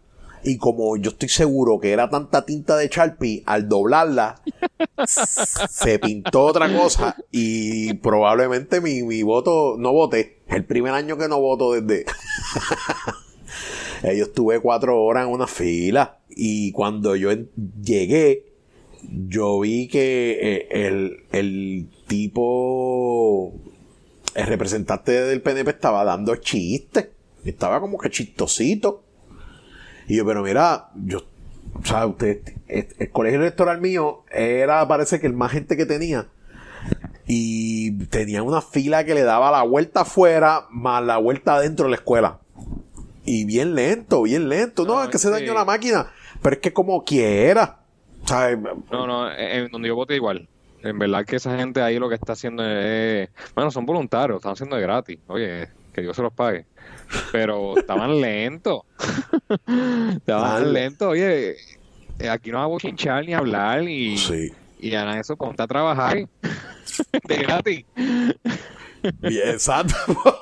Y 0.47 0.59
como 0.59 0.97
yo 0.97 1.11
estoy 1.11 1.29
seguro 1.29 1.81
que 1.81 1.91
era 1.91 2.09
tanta 2.09 2.47
tinta 2.47 2.77
de 2.77 2.87
Sharpie, 2.87 3.43
al 3.47 3.69
doblarla, 3.69 4.41
se 5.07 5.99
pintó 5.99 6.45
otra 6.45 6.73
cosa 6.73 7.17
y 7.33 7.95
probablemente 7.95 8.81
mi, 8.81 9.03
mi 9.03 9.25
voto 9.25 9.75
no 9.77 9.93
voté. 9.93 10.39
El 10.47 10.65
primer 10.65 10.93
año 10.93 11.19
que 11.19 11.27
no 11.27 11.41
voto 11.41 11.73
desde... 11.73 12.07
yo 14.05 14.25
estuve 14.25 14.61
cuatro 14.61 15.03
horas 15.03 15.27
en 15.27 15.33
una 15.33 15.49
fila 15.49 16.21
y 16.29 16.71
cuando 16.71 17.17
yo 17.17 17.31
llegué, 17.83 18.45
yo 19.03 19.59
vi 19.59 19.89
que 19.89 20.39
eh, 20.41 20.69
el, 20.71 21.25
el 21.33 21.89
tipo, 22.07 23.53
el 24.33 24.47
representante 24.47 25.11
del 25.11 25.43
PNP 25.43 25.71
estaba 25.71 26.05
dando 26.05 26.37
chistes. 26.37 27.09
Estaba 27.45 27.81
como 27.81 27.99
que 27.99 28.11
chistosito. 28.11 29.06
Y 30.09 30.17
yo, 30.17 30.27
pero 30.27 30.43
mira, 30.43 30.89
yo, 30.95 31.23
o 31.75 31.85
sea, 31.85 32.07
usted, 32.07 32.41
el 32.69 33.11
colegio 33.11 33.41
electoral 33.41 33.81
mío 33.81 34.25
era, 34.31 34.87
parece 34.87 35.21
que 35.21 35.27
el 35.27 35.33
más 35.33 35.53
gente 35.53 35.77
que 35.77 35.87
tenía. 35.87 36.27
Y 37.27 38.05
tenía 38.07 38.43
una 38.43 38.61
fila 38.61 39.05
que 39.05 39.15
le 39.15 39.23
daba 39.23 39.51
la 39.51 39.63
vuelta 39.63 40.03
afuera 40.03 40.67
más 40.71 41.03
la 41.03 41.17
vuelta 41.17 41.57
adentro 41.57 41.87
de 41.87 41.91
la 41.91 41.97
escuela. 41.97 42.39
Y 43.25 43.45
bien 43.45 43.75
lento, 43.75 44.23
bien 44.23 44.49
lento. 44.49 44.85
No, 44.85 45.03
es 45.03 45.11
que 45.11 45.19
se 45.19 45.31
dañó 45.31 45.53
la 45.53 45.65
máquina. 45.65 46.13
Pero 46.41 46.55
es 46.55 46.63
que 46.63 46.73
como 46.73 47.05
quiera. 47.05 47.81
no, 48.93 49.07
no, 49.07 49.33
en 49.33 49.69
donde 49.71 49.89
yo 49.89 49.97
voté 49.97 50.15
igual. 50.15 50.49
En 50.83 50.99
verdad 51.01 51.25
que 51.25 51.37
esa 51.37 51.57
gente 51.57 51.83
ahí 51.83 51.99
lo 51.99 52.09
que 52.09 52.15
está 52.15 52.35
haciendo 52.35 52.65
es... 52.65 53.29
Bueno, 53.57 53.73
son 53.73 53.85
voluntarios, 53.85 54.37
están 54.37 54.53
haciendo 54.53 54.77
de 54.77 54.83
gratis. 54.83 55.19
Oye, 55.27 55.69
que 55.97 56.03
Dios 56.03 56.15
se 56.15 56.23
los 56.23 56.33
pague. 56.33 56.67
Pero 57.33 57.79
estaban 57.79 58.21
lentos. 58.21 58.83
estaban 60.15 60.73
lentos. 60.73 61.09
Oye, 61.09 61.57
eh, 62.19 62.29
aquí 62.29 62.51
no 62.51 62.61
hago 62.61 62.79
chinchar 62.79 63.25
ni 63.25 63.33
hablar 63.33 63.83
y, 63.83 64.19
sí. 64.19 64.53
y 64.79 64.95
a 64.95 65.19
eso 65.19 65.37
ponte 65.37 65.63
a 65.63 65.67
trabajar 65.67 66.19
de 67.29 67.37
gratis. 67.39 67.87
Bien, 67.95 69.49
exacto. 69.49 69.95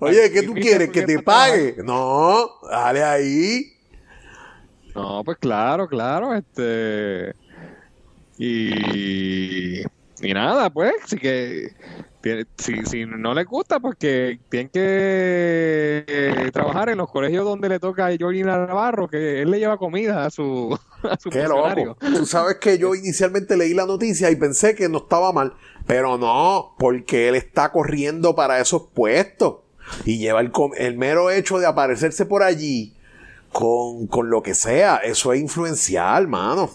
Oye, 0.00 0.30
¿qué 0.30 0.42
tú 0.42 0.54
quieres? 0.54 0.90
¿Que 0.90 1.02
te 1.02 1.18
pague? 1.20 1.76
No, 1.82 2.48
dale 2.70 3.02
ahí. 3.02 3.72
No, 4.94 5.24
pues 5.24 5.38
claro, 5.38 5.88
claro, 5.88 6.34
este. 6.34 7.34
Y. 8.38 9.80
Y 10.22 10.32
nada, 10.32 10.70
pues, 10.70 10.94
sí 11.06 11.16
que 11.16 11.74
si, 12.56 12.84
si 12.84 13.06
no 13.06 13.34
les 13.34 13.46
gusta, 13.46 13.80
porque 13.80 14.38
pues 14.38 14.50
tienen 14.50 14.68
que 14.68 16.04
eh, 16.06 16.50
trabajar 16.52 16.88
en 16.88 16.98
los 16.98 17.10
colegios 17.10 17.44
donde 17.44 17.68
le 17.68 17.78
toca 17.78 18.06
a 18.06 18.16
Georgina 18.16 18.66
Navarro, 18.66 19.08
que 19.08 19.42
él 19.42 19.50
le 19.50 19.58
lleva 19.58 19.78
comida 19.78 20.24
a 20.24 20.30
su, 20.30 20.78
a 21.02 21.18
su 21.18 21.30
Qué 21.30 21.44
loco. 21.44 21.96
Tú 22.00 22.26
sabes 22.26 22.56
que 22.56 22.78
yo 22.78 22.94
inicialmente 22.94 23.56
leí 23.56 23.74
la 23.74 23.86
noticia 23.86 24.30
y 24.30 24.36
pensé 24.36 24.74
que 24.74 24.88
no 24.88 24.98
estaba 24.98 25.32
mal, 25.32 25.54
pero 25.86 26.18
no, 26.18 26.74
porque 26.78 27.28
él 27.28 27.34
está 27.34 27.72
corriendo 27.72 28.34
para 28.34 28.60
esos 28.60 28.82
puestos 28.94 29.56
y 30.04 30.18
lleva 30.18 30.40
el, 30.40 30.52
el 30.78 30.96
mero 30.96 31.30
hecho 31.30 31.58
de 31.58 31.66
aparecerse 31.66 32.26
por 32.26 32.42
allí 32.42 32.94
con, 33.52 34.06
con 34.06 34.30
lo 34.30 34.42
que 34.42 34.54
sea, 34.54 34.96
eso 34.96 35.32
es 35.32 35.40
influencial, 35.40 36.28
mano. 36.28 36.70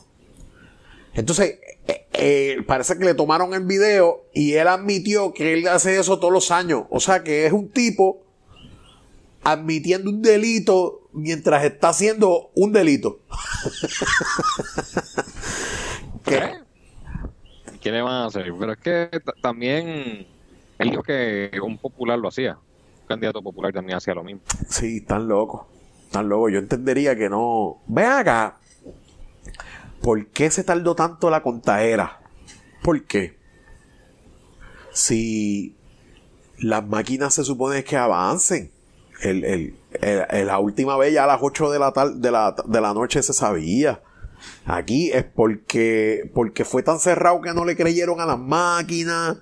Entonces, 1.13 1.59
eh, 1.87 2.07
eh, 2.13 2.63
parece 2.65 2.97
que 2.97 3.05
le 3.05 3.13
tomaron 3.13 3.53
el 3.53 3.65
video 3.65 4.25
y 4.33 4.53
él 4.53 4.67
admitió 4.67 5.33
que 5.33 5.53
él 5.53 5.67
hace 5.67 5.99
eso 5.99 6.19
todos 6.19 6.33
los 6.33 6.51
años. 6.51 6.83
O 6.89 6.99
sea 6.99 7.23
que 7.23 7.45
es 7.45 7.53
un 7.53 7.69
tipo 7.69 8.23
admitiendo 9.43 10.09
un 10.09 10.21
delito 10.21 11.01
mientras 11.13 11.63
está 11.63 11.89
haciendo 11.89 12.51
un 12.55 12.71
delito. 12.71 13.19
¿Qué? 16.25 16.59
¿Qué 17.81 17.91
le 17.91 18.01
van 18.01 18.13
a 18.13 18.25
hacer? 18.25 18.53
Pero 18.57 18.73
es 18.73 18.77
que 18.77 19.09
también 19.41 20.27
él 20.77 20.89
dijo 20.89 21.03
que 21.03 21.51
un 21.63 21.77
popular 21.77 22.19
lo 22.19 22.27
hacía. 22.27 22.57
Un 23.01 23.07
candidato 23.07 23.41
popular 23.41 23.73
también 23.73 23.97
hacía 23.97 24.13
lo 24.13 24.23
mismo. 24.23 24.41
Sí, 24.69 25.01
tan 25.01 25.27
loco. 25.27 25.67
Tan 26.11 26.29
loco. 26.29 26.49
Yo 26.49 26.59
entendería 26.59 27.15
que 27.15 27.29
no. 27.29 27.81
Ve 27.87 28.05
acá. 28.05 28.57
¿Por 30.01 30.27
qué 30.27 30.49
se 30.49 30.63
tardó 30.63 30.95
tanto 30.95 31.29
la 31.29 31.43
contaera? 31.43 32.21
¿Por 32.81 33.03
qué? 33.03 33.37
Si 34.91 35.75
las 36.57 36.85
máquinas 36.85 37.35
se 37.35 37.43
supone 37.43 37.83
que 37.83 37.97
avancen. 37.97 38.71
El, 39.21 39.75
la 40.01 40.57
última 40.57 40.97
vez 40.97 41.13
ya 41.13 41.25
a 41.25 41.27
las 41.27 41.39
8 41.39 41.71
de 41.71 41.79
la, 41.79 41.93
de, 42.15 42.31
la, 42.31 42.55
de 42.65 42.81
la 42.81 42.93
noche 42.93 43.21
se 43.21 43.33
sabía. 43.33 44.01
Aquí 44.65 45.11
es 45.11 45.23
porque, 45.23 46.29
porque 46.33 46.65
fue 46.65 46.81
tan 46.81 46.99
cerrado 46.99 47.39
que 47.41 47.53
no 47.53 47.63
le 47.63 47.75
creyeron 47.75 48.19
a 48.19 48.25
las 48.25 48.39
máquinas 48.39 49.37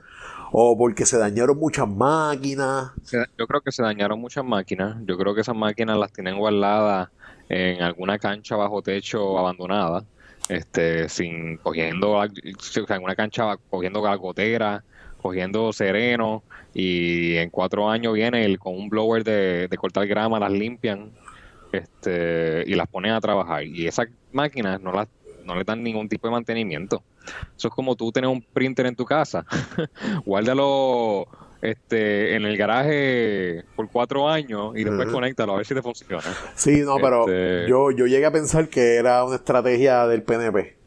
o 0.52 0.78
porque 0.78 1.06
se 1.06 1.18
dañaron 1.18 1.58
muchas 1.58 1.88
máquinas. 1.88 2.92
Yo 3.38 3.48
creo 3.48 3.62
que 3.62 3.72
se 3.72 3.82
dañaron 3.82 4.20
muchas 4.20 4.44
máquinas. 4.44 4.98
Yo 5.06 5.18
creo 5.18 5.34
que 5.34 5.42
esas 5.42 5.56
máquinas 5.56 5.98
las 5.98 6.12
tienen 6.12 6.38
guardadas 6.38 7.08
en 7.48 7.82
alguna 7.82 8.20
cancha 8.20 8.58
bajo 8.58 8.82
techo 8.82 9.40
abandonada 9.40 10.04
este, 10.50 11.08
sin 11.10 11.58
cogiendo, 11.58 12.22
en 12.24 13.04
una 13.04 13.16
cancha 13.16 13.56
cogiendo 13.70 14.02
gotera, 14.18 14.84
cogiendo 15.22 15.72
sereno, 15.72 16.44
y 16.74 17.36
en 17.36 17.50
cuatro 17.50 17.90
años 17.90 18.14
viene 18.14 18.46
el, 18.46 18.60
con 18.60 18.76
un 18.76 18.90
blower 18.90 19.24
de, 19.24 19.70
cortar 19.78 20.08
grama, 20.08 20.40
las 20.40 20.52
limpian 20.52 21.12
este, 21.72 22.64
y 22.66 22.76
las 22.76 22.88
ponen 22.88 23.14
a 23.14 23.22
trabajar. 23.22 23.64
Y 23.64 23.88
esas 23.88 24.08
máquinas 24.32 24.82
no, 24.82 24.92
las, 24.92 25.08
no 25.46 25.56
le 25.56 25.64
dan 25.64 25.84
ningún 25.84 26.10
tipo 26.10 26.28
de 26.28 26.32
mantenimiento. 26.32 27.04
Eso 27.56 27.68
es 27.68 27.74
como 27.74 27.96
tú 27.96 28.12
tener 28.12 28.30
un 28.30 28.42
printer 28.42 28.88
en 28.88 28.96
tu 28.96 29.06
casa. 29.06 29.46
Guárdalo 30.26 31.28
este, 31.62 32.36
en 32.36 32.46
el 32.46 32.58
garaje 32.58 33.66
por 33.76 33.90
cuatro 33.90 34.30
años 34.30 34.74
y 34.76 34.84
después 34.84 35.10
conéctalo 35.10 35.54
a 35.54 35.58
ver 35.58 35.66
si 35.66 35.74
te 35.74 35.82
funciona. 35.82 36.24
Sí, 36.56 36.82
no, 36.82 36.98
pero 36.98 37.28
este, 37.28 37.70
yo, 37.70 37.92
yo 37.92 38.08
llegué 38.08 38.26
a 38.26 38.32
pensar 38.32 38.70
que 38.70 38.96
era 38.96 39.24
una 39.24 39.36
estrategia 39.36 40.08
del 40.08 40.24
PNP 40.24 40.78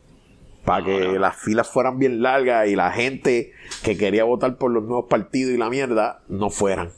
para 0.64 0.84
que 0.84 1.18
las 1.18 1.36
filas 1.36 1.68
fueran 1.68 1.98
bien 1.98 2.22
largas 2.22 2.68
y 2.68 2.76
la 2.76 2.92
gente 2.92 3.52
que 3.82 3.96
quería 3.96 4.24
votar 4.24 4.56
por 4.56 4.70
los 4.70 4.84
nuevos 4.84 5.06
partidos 5.08 5.52
y 5.52 5.56
la 5.56 5.68
mierda 5.68 6.22
no 6.28 6.50
fueran. 6.50 6.90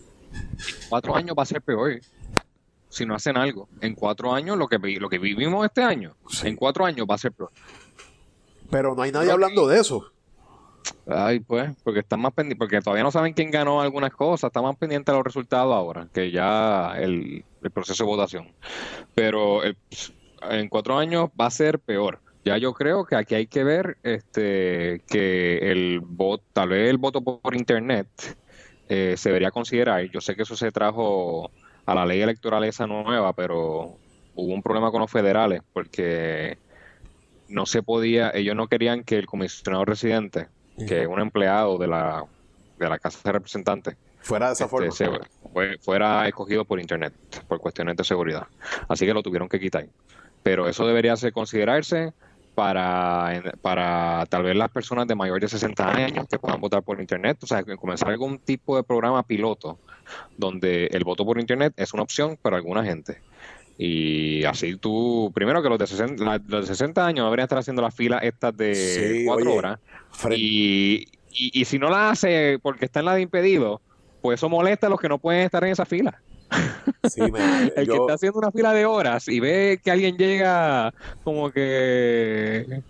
Cuatro 0.88 1.16
años 1.16 1.34
va 1.38 1.44
a 1.44 1.46
ser 1.46 1.62
peor 1.62 2.00
si 2.88 3.06
no 3.06 3.14
hacen 3.14 3.37
algo. 3.37 3.68
En 3.80 3.94
cuatro 3.94 4.32
años, 4.32 4.56
lo 4.56 4.68
que, 4.68 4.78
lo 4.78 5.08
que 5.08 5.18
vivimos 5.18 5.64
este 5.64 5.82
año, 5.82 6.14
en 6.42 6.56
cuatro 6.56 6.84
años 6.84 7.06
va 7.10 7.14
a 7.14 7.18
ser 7.18 7.32
peor. 7.32 7.50
Pero 8.70 8.94
no 8.94 9.02
hay 9.02 9.12
nadie 9.12 9.30
hablando 9.30 9.66
de 9.66 9.80
eso. 9.80 10.12
Ay, 11.06 11.40
pues, 11.40 11.70
porque 11.82 12.00
están 12.00 12.20
más 12.20 12.32
pendientes, 12.32 12.58
porque 12.58 12.80
todavía 12.80 13.02
no 13.02 13.10
saben 13.10 13.34
quién 13.34 13.50
ganó 13.50 13.80
algunas 13.80 14.12
cosas, 14.12 14.48
están 14.48 14.64
más 14.64 14.76
pendientes 14.76 15.12
de 15.12 15.16
los 15.16 15.24
resultados 15.24 15.74
ahora, 15.74 16.08
que 16.12 16.30
ya 16.30 16.94
el, 16.98 17.44
proceso 17.72 18.04
de 18.04 18.08
votación. 18.08 18.52
Pero 19.14 19.60
en 19.64 20.68
cuatro 20.68 20.96
años 20.98 21.28
va 21.38 21.46
a 21.46 21.50
ser 21.50 21.78
peor. 21.78 22.20
Ya 22.44 22.58
yo 22.58 22.74
creo 22.74 23.06
que 23.06 23.16
aquí 23.16 23.34
hay 23.34 23.46
que 23.46 23.64
ver 23.64 23.96
este 24.02 25.02
que 25.08 25.72
el 25.72 26.00
voto, 26.00 26.44
tal 26.52 26.70
vez 26.70 26.90
el 26.90 26.98
voto 26.98 27.22
por, 27.22 27.56
internet 27.56 28.08
eh, 28.88 29.14
se 29.16 29.30
debería 29.30 29.50
considerar. 29.50 30.04
Yo 30.10 30.20
sé 30.20 30.36
que 30.36 30.42
eso 30.42 30.56
se 30.56 30.70
trajo 30.70 31.50
a 31.86 31.94
la 31.94 32.04
ley 32.04 32.20
electoral 32.20 32.64
esa 32.64 32.86
nueva, 32.86 33.32
pero 33.32 33.98
hubo 34.34 34.52
un 34.52 34.62
problema 34.62 34.90
con 34.90 35.00
los 35.00 35.10
federales 35.10 35.62
porque 35.72 36.58
no 37.48 37.66
se 37.66 37.82
podía, 37.82 38.30
ellos 38.34 38.56
no 38.56 38.68
querían 38.68 39.04
que 39.04 39.18
el 39.18 39.26
comisionado 39.26 39.84
residente 39.84 40.48
que 40.76 41.06
un 41.06 41.20
empleado 41.20 41.78
de 41.78 41.87
la, 41.87 42.24
de 42.78 42.88
la 42.88 42.98
Casa 42.98 43.20
de 43.24 43.32
Representantes 43.32 43.96
fuera 44.24 44.46
de 44.46 44.52
esa 44.54 44.64
este, 44.64 45.06
forma. 45.06 45.26
fuera 45.80 46.26
escogido 46.26 46.64
por 46.64 46.80
Internet, 46.80 47.12
por 47.46 47.60
cuestiones 47.60 47.96
de 47.96 48.04
seguridad. 48.04 48.46
Así 48.88 49.06
que 49.06 49.14
lo 49.14 49.22
tuvieron 49.22 49.48
que 49.48 49.60
quitar. 49.60 49.87
Pero 50.42 50.68
eso 50.68 50.87
debería 50.87 51.16
ser 51.16 51.32
considerarse 51.32 52.12
para, 52.54 53.42
para 53.60 54.26
tal 54.28 54.44
vez 54.44 54.56
las 54.56 54.70
personas 54.70 55.06
de 55.06 55.14
mayor 55.14 55.40
de 55.40 55.48
60 55.48 55.90
años 55.90 56.26
que 56.28 56.38
puedan 56.38 56.60
votar 56.60 56.82
por 56.82 57.00
Internet. 57.00 57.38
O 57.42 57.46
sea, 57.46 57.62
comenzar 57.76 58.10
algún 58.10 58.38
tipo 58.38 58.76
de 58.76 58.82
programa 58.82 59.22
piloto 59.22 59.78
donde 60.37 60.87
el 60.87 61.04
voto 61.04 61.24
por 61.24 61.38
Internet 61.38 61.74
es 61.76 61.92
una 61.92 62.02
opción 62.02 62.38
para 62.40 62.56
alguna 62.56 62.84
gente. 62.84 63.20
Y 63.76 64.44
así 64.44 64.76
tú, 64.76 65.32
primero 65.34 65.62
que 65.62 65.68
los 65.68 65.78
de 65.78 65.87
60, 65.87 66.42
los 66.46 66.60
de 66.62 66.66
60 66.66 67.04
años 67.04 67.26
deberían 67.26 67.44
estar 67.44 67.58
haciendo 67.58 67.82
las 67.82 67.94
filas 67.94 68.22
estas 68.22 68.56
de 68.56 69.24
cuatro 69.26 69.54
horas. 69.54 69.80
Y, 70.30 71.08
y, 71.30 71.64
si 71.64 71.78
no 71.78 71.90
la 71.90 72.10
hace 72.10 72.58
porque 72.62 72.84
está 72.84 73.00
en 73.00 73.06
la 73.06 73.14
de 73.14 73.22
impedido, 73.22 73.80
pues 74.22 74.38
eso 74.38 74.48
molesta 74.48 74.87
a 74.87 74.90
los 74.90 75.00
que 75.00 75.08
no 75.08 75.18
pueden 75.18 75.42
estar 75.42 75.64
en 75.64 75.72
esa 75.72 75.84
fila. 75.84 76.22
el 77.76 77.88
que 77.88 77.96
está 77.96 78.14
haciendo 78.14 78.38
una 78.38 78.52
fila 78.52 78.72
de 78.72 78.87
horas 78.87 79.28
y 79.28 79.40
ve 79.40 79.80
que 79.82 79.90
alguien 79.90 80.16
llega 80.16 80.94
como 81.24 81.50
que 81.50 82.82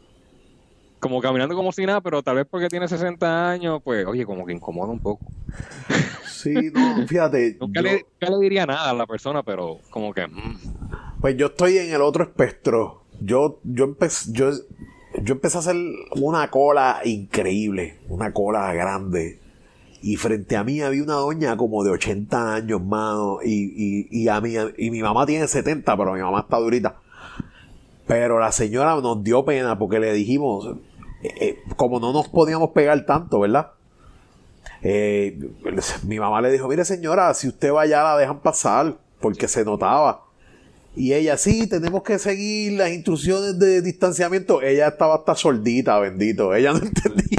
como 1.05 1.21
caminando 1.21 1.55
como 1.55 1.71
si 1.71 1.85
nada, 1.85 2.01
pero 2.01 2.23
tal 2.23 2.37
vez 2.37 2.47
porque 2.51 2.69
tiene 2.69 2.89
60 2.89 3.51
años, 3.51 3.83
pues 3.85 4.07
oye, 4.07 4.25
como 4.25 4.47
que 4.47 4.55
incomoda 4.55 4.91
un 4.91 5.01
poco. 5.01 5.27
Sí, 6.25 6.55
no, 6.73 7.07
fíjate. 7.07 7.57
Nunca, 7.61 7.83
le, 7.83 8.05
diría 8.41 8.65
nada 8.65 8.89
a 8.89 8.95
la 8.95 9.07
persona, 9.07 9.43
pero 9.43 9.81
como 9.91 10.15
que. 10.15 10.27
Mm. 10.27 10.59
Pues 11.25 11.39
yo 11.39 11.47
estoy 11.47 11.79
en 11.79 11.91
el 11.91 12.03
otro 12.03 12.23
espectro. 12.23 13.05
Yo, 13.19 13.59
yo, 13.65 13.85
empecé, 13.85 14.31
yo, 14.33 14.51
yo 15.23 15.33
empecé 15.33 15.57
a 15.57 15.61
hacer 15.61 15.77
una 16.17 16.51
cola 16.51 17.01
increíble, 17.03 17.99
una 18.11 18.35
cola 18.35 18.75
grande. 18.75 19.41
Y 20.03 20.17
frente 20.17 20.55
a 20.55 20.65
mí 20.65 20.83
había 20.83 21.03
una 21.03 21.15
doña 21.15 21.57
como 21.57 21.83
de 21.83 21.93
80 21.93 22.57
años, 22.57 22.85
mano. 22.85 23.39
Y, 23.43 24.07
y, 24.11 24.29
a 24.29 24.39
mí, 24.43 24.53
y 24.77 24.91
mi 24.91 25.01
mamá 25.01 25.25
tiene 25.25 25.49
70, 25.49 25.97
pero 25.97 26.13
mi 26.13 26.21
mamá 26.21 26.41
está 26.41 26.59
durita. 26.59 26.97
Pero 28.07 28.39
la 28.39 28.53
señora 28.53 28.95
nos 28.97 29.25
dio 29.25 29.47
pena 29.47 29.79
porque 29.79 30.01
le 30.01 30.13
dijimos, 30.13 30.77
eh, 31.23 31.33
eh, 31.41 31.59
como 31.77 32.01
no 32.01 32.13
nos 32.13 32.29
podíamos 32.29 32.73
pegar 32.73 33.07
tanto, 33.07 33.41
¿verdad? 33.41 33.71
Eh, 34.83 35.39
mi 36.07 36.21
mamá 36.21 36.43
le 36.43 36.53
dijo, 36.53 36.69
mire 36.69 36.85
señora, 36.85 37.33
si 37.33 37.49
usted 37.49 37.73
va 37.73 37.81
allá 37.81 38.03
la 38.03 38.19
dejan 38.19 38.41
pasar, 38.41 38.99
porque 39.21 39.49
se 39.49 39.65
notaba. 39.65 40.24
Y 40.97 41.13
ella, 41.13 41.37
sí, 41.37 41.67
tenemos 41.67 42.03
que 42.03 42.19
seguir 42.19 42.75
las 42.79 42.91
instrucciones 42.91 43.59
de 43.59 43.83
distanciamiento. 43.83 44.63
Ella 44.63 44.89
estaba 44.89 45.17
hasta 45.17 45.35
sordita, 45.35 45.99
bendito. 45.99 46.55
Ella 46.55 46.73
no 46.73 46.79
entendía. 46.83 47.39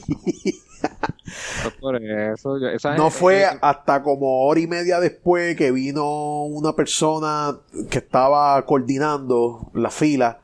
no 2.97 3.09
fue 3.09 3.45
hasta 3.45 4.03
como 4.03 4.45
hora 4.45 4.59
y 4.59 4.67
media 4.67 4.99
después 4.99 5.55
que 5.55 5.71
vino 5.71 6.43
una 6.43 6.73
persona 6.73 7.57
que 7.89 7.99
estaba 7.99 8.63
coordinando 8.65 9.71
la 9.73 9.89
fila 9.89 10.39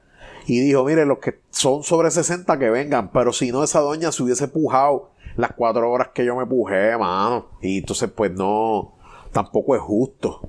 y 0.47 0.59
dijo, 0.61 0.83
mire, 0.83 1.05
los 1.05 1.19
que 1.19 1.39
son 1.49 1.83
sobre 1.83 2.11
60 2.11 2.57
que 2.57 2.69
vengan, 2.69 3.11
pero 3.11 3.31
si 3.31 3.51
no, 3.51 3.63
esa 3.63 3.79
doña 3.79 4.11
se 4.11 4.23
hubiese 4.23 4.47
pujado 4.47 5.11
las 5.37 5.53
cuatro 5.53 5.89
horas 5.89 6.09
que 6.13 6.25
yo 6.25 6.35
me 6.35 6.45
pujé, 6.45 6.97
mano. 6.97 7.47
Y 7.61 7.79
entonces, 7.79 8.09
pues 8.13 8.31
no, 8.31 8.95
tampoco 9.31 9.75
es 9.75 9.81
justo. 9.81 10.41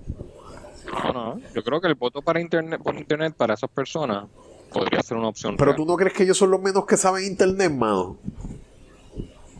No, 0.92 1.12
no. 1.12 1.40
Yo 1.54 1.62
creo 1.62 1.80
que 1.80 1.88
el 1.88 1.94
voto 1.94 2.22
para 2.22 2.40
internet, 2.40 2.80
por 2.82 2.94
internet 2.96 3.34
para 3.36 3.54
esas 3.54 3.70
personas 3.70 4.26
podría 4.72 5.02
ser 5.02 5.16
una 5.16 5.28
opción. 5.28 5.56
Pero 5.56 5.72
real. 5.72 5.76
tú 5.76 5.86
no 5.86 5.96
crees 5.96 6.12
que 6.12 6.22
ellos 6.24 6.36
son 6.38 6.50
los 6.50 6.60
menos 6.60 6.86
que 6.86 6.96
saben 6.96 7.24
internet, 7.24 7.70
mano. 7.72 8.16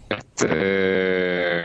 Este, 0.08 1.64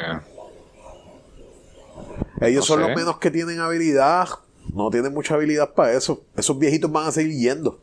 Ellos 2.40 2.70
No 2.70 2.76
son 2.76 2.82
sé. 2.82 2.88
los 2.88 2.96
menos 2.98 3.18
que 3.18 3.32
tienen 3.32 3.60
habilidad. 3.60 4.28
No 4.74 4.90
tienen 4.90 5.14
mucha 5.14 5.36
habilidad 5.36 5.74
para 5.74 5.94
eso. 5.94 6.22
Esos 6.36 6.58
viejitos 6.58 6.92
van 6.92 7.08
a 7.08 7.12
seguir 7.12 7.38
yendo. 7.38 7.80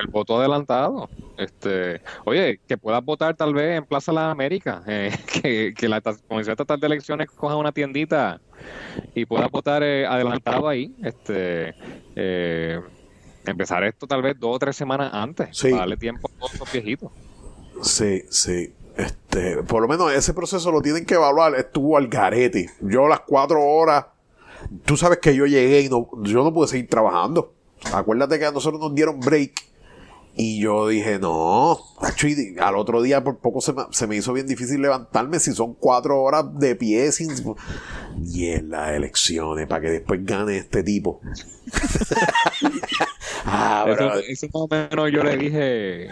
el 0.00 0.06
voto 0.08 0.38
adelantado. 0.38 1.08
Este, 1.36 2.00
oye, 2.24 2.60
que 2.66 2.76
puedas 2.78 3.04
votar 3.04 3.34
tal 3.36 3.54
vez 3.54 3.78
en 3.78 3.84
Plaza 3.84 4.12
Las 4.12 4.30
Américas, 4.32 4.82
eh, 4.86 5.12
que, 5.42 5.72
que 5.76 5.88
la 5.88 6.00
Comisión 6.00 6.52
Estatal 6.52 6.80
de 6.80 6.86
Elecciones 6.86 7.30
coja 7.30 7.56
una 7.56 7.72
tiendita 7.72 8.40
y 9.18 9.26
puedas 9.26 9.50
votar 9.50 9.82
eh, 9.82 10.06
adelantado 10.06 10.68
ahí. 10.68 10.94
Este, 11.02 11.74
eh, 12.16 12.80
empezar 13.46 13.84
esto 13.84 14.06
tal 14.06 14.22
vez 14.22 14.36
dos 14.38 14.56
o 14.56 14.58
tres 14.58 14.76
semanas 14.76 15.10
antes, 15.12 15.48
Sí. 15.56 15.68
para 15.70 15.80
darle 15.80 15.96
tiempo 15.96 16.28
a 16.32 16.38
todos 16.38 16.54
esos 16.54 16.72
viejitos. 16.72 17.10
Sí, 17.82 18.22
sí. 18.30 18.72
Este, 18.96 19.62
por 19.62 19.80
lo 19.82 19.88
menos 19.88 20.12
ese 20.12 20.34
proceso 20.34 20.72
lo 20.72 20.80
tienen 20.80 21.06
que 21.06 21.14
evaluar. 21.14 21.54
Estuvo 21.54 21.96
al 21.96 22.08
garete. 22.08 22.70
Yo 22.80 23.06
las 23.06 23.20
cuatro 23.20 23.62
horas. 23.62 24.06
Tú 24.84 24.96
sabes 24.96 25.18
que 25.18 25.34
yo 25.36 25.46
llegué 25.46 25.82
y 25.82 25.88
no, 25.88 26.08
yo 26.22 26.42
no 26.42 26.52
pude 26.52 26.66
seguir 26.66 26.88
trabajando. 26.88 27.54
Acuérdate 27.92 28.38
que 28.40 28.46
a 28.46 28.50
nosotros 28.50 28.80
nos 28.80 28.94
dieron 28.94 29.20
break. 29.20 29.52
Y 30.40 30.60
yo 30.60 30.86
dije, 30.86 31.18
no. 31.18 31.76
al 32.60 32.76
otro 32.76 33.02
día 33.02 33.24
por 33.24 33.38
poco 33.38 33.60
se 33.60 33.72
me, 33.72 33.82
se 33.90 34.06
me 34.06 34.14
hizo 34.14 34.32
bien 34.32 34.46
difícil 34.46 34.80
levantarme. 34.80 35.40
Si 35.40 35.52
son 35.52 35.74
cuatro 35.74 36.22
horas 36.22 36.56
de 36.60 36.76
pie 36.76 37.10
sin. 37.10 37.30
Y 38.24 38.46
en 38.50 38.70
las 38.70 38.92
elecciones 38.92 39.66
para 39.66 39.80
que 39.80 39.90
después 39.90 40.24
gane 40.24 40.58
este 40.58 40.84
tipo. 40.84 41.20
ah, 43.44 43.84
Eso, 43.88 44.14
eso 44.28 44.46
más 44.46 44.54
o 44.54 44.68
menos 44.68 45.12
yo 45.12 45.22
le 45.24 45.36
dije 45.36 46.08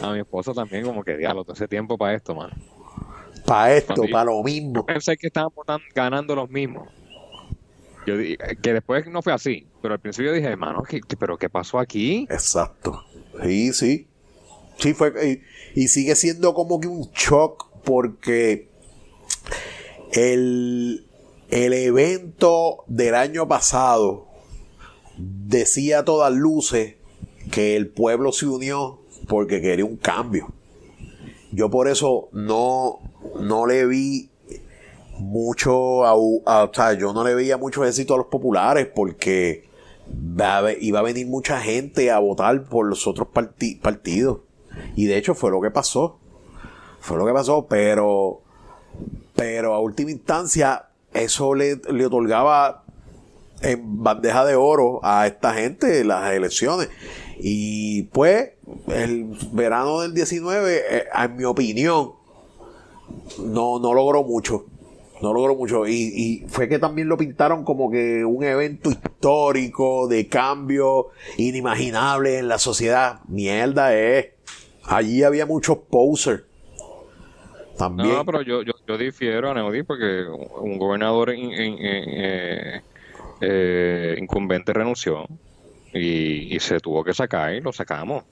a 0.00 0.10
mi 0.12 0.18
esposa 0.20 0.52
también, 0.52 0.84
como 0.84 1.04
que 1.04 1.16
diablo, 1.16 1.44
todo 1.44 1.54
ese 1.54 1.68
tiempo 1.68 1.96
para 1.96 2.14
esto, 2.14 2.34
man. 2.34 2.50
Para 3.46 3.74
esto, 3.76 3.94
para 4.10 4.24
lo 4.24 4.42
mismo. 4.42 4.84
pensé 4.86 5.16
que 5.16 5.26
estaban 5.28 5.50
votando- 5.54 5.84
ganando 5.94 6.34
los 6.34 6.48
mismos. 6.50 6.88
Yo 8.06 8.16
di- 8.16 8.36
que 8.60 8.72
después 8.72 9.06
no 9.06 9.22
fue 9.22 9.32
así, 9.32 9.66
pero 9.80 9.94
al 9.94 10.00
principio 10.00 10.32
dije, 10.32 10.48
hermano, 10.48 10.82
¿qué, 10.82 11.00
qué- 11.00 11.16
pero 11.16 11.36
qué 11.38 11.48
pasó 11.48 11.78
aquí? 11.78 12.26
Exacto. 12.30 13.04
Sí, 13.42 13.72
sí. 13.72 14.06
Sí, 14.78 14.94
fue. 14.94 15.42
Y, 15.74 15.82
y 15.84 15.88
sigue 15.88 16.14
siendo 16.16 16.54
como 16.54 16.80
que 16.80 16.88
un 16.88 17.10
shock 17.12 17.68
porque 17.84 18.68
el, 20.12 21.06
el 21.50 21.72
evento 21.72 22.84
del 22.86 23.14
año 23.14 23.48
pasado 23.48 24.26
decía 25.16 26.00
a 26.00 26.04
todas 26.04 26.32
luces 26.32 26.94
que 27.50 27.76
el 27.76 27.88
pueblo 27.88 28.32
se 28.32 28.46
unió 28.46 29.00
porque 29.28 29.60
quería 29.60 29.84
un 29.84 29.96
cambio. 29.96 30.52
Yo 31.52 31.70
por 31.70 31.88
eso 31.88 32.28
no, 32.32 32.98
no 33.40 33.66
le 33.66 33.86
vi 33.86 34.30
mucho, 35.18 36.04
a, 36.04 36.10
a- 36.12 36.64
o 36.64 36.74
sea, 36.74 36.94
yo 36.94 37.12
no 37.12 37.22
le 37.24 37.34
veía 37.34 37.56
mucho 37.58 37.84
éxito 37.84 38.14
a 38.14 38.18
los 38.18 38.26
populares 38.26 38.88
porque 38.94 39.64
va 40.14 40.58
a 40.58 40.72
iba 40.72 40.98
a 40.98 41.02
venir 41.02 41.26
mucha 41.26 41.60
gente 41.60 42.10
a 42.10 42.18
votar 42.18 42.64
por 42.64 42.86
los 42.86 43.06
otros 43.06 43.28
parti- 43.28 43.76
partidos. 43.80 44.38
Y 44.96 45.06
de 45.06 45.16
hecho 45.18 45.34
fue 45.34 45.50
lo 45.50 45.60
que 45.60 45.70
pasó. 45.70 46.18
Fue 47.00 47.16
lo 47.18 47.26
que 47.26 47.32
pasó, 47.32 47.66
pero, 47.66 48.42
pero 49.34 49.74
a 49.74 49.80
última 49.80 50.10
instancia 50.10 50.88
eso 51.12 51.54
le, 51.54 51.76
le 51.90 52.06
otorgaba 52.06 52.84
en 53.60 54.02
bandeja 54.02 54.44
de 54.44 54.54
oro 54.54 55.00
a 55.02 55.26
esta 55.26 55.54
gente 55.54 56.04
las 56.04 56.32
elecciones. 56.32 56.88
Y 57.38 58.04
pues 58.04 58.50
el 58.88 59.36
verano 59.52 60.00
del 60.00 60.14
19, 60.14 60.82
eh, 60.88 61.04
en 61.12 61.36
mi 61.36 61.44
opinión, 61.44 62.12
no, 63.38 63.78
no 63.78 63.94
logró 63.94 64.22
mucho. 64.22 64.66
No 65.22 65.32
logró 65.32 65.54
mucho. 65.54 65.86
Y, 65.86 65.92
y 65.94 66.44
fue 66.48 66.68
que 66.68 66.78
también 66.78 67.08
lo 67.08 67.16
pintaron 67.16 67.64
como 67.64 67.90
que 67.90 68.24
un 68.24 68.42
evento 68.44 68.90
histórico 68.90 70.08
de 70.08 70.26
cambio 70.28 71.08
inimaginable 71.36 72.38
en 72.38 72.48
la 72.48 72.58
sociedad. 72.58 73.20
Mierda 73.28 73.94
es. 73.96 74.30
Allí 74.84 75.22
había 75.22 75.46
muchos 75.46 75.78
posers. 75.78 76.42
También. 77.78 78.10
No, 78.10 78.24
pero 78.24 78.42
yo, 78.42 78.62
yo, 78.62 78.72
yo 78.86 78.98
difiero 78.98 79.50
a 79.50 79.54
Neudi 79.54 79.82
porque 79.82 80.24
un 80.60 80.76
gobernador 80.78 81.32
in- 81.34 81.52
in- 81.52 81.72
in- 81.74 81.78
eh, 81.80 82.80
eh, 83.40 84.16
incumbente 84.18 84.72
renunció 84.72 85.26
y, 85.94 86.54
y 86.54 86.60
se 86.60 86.80
tuvo 86.80 87.02
que 87.04 87.14
sacar 87.14 87.54
y 87.54 87.60
lo 87.60 87.72
sacamos. 87.72 88.24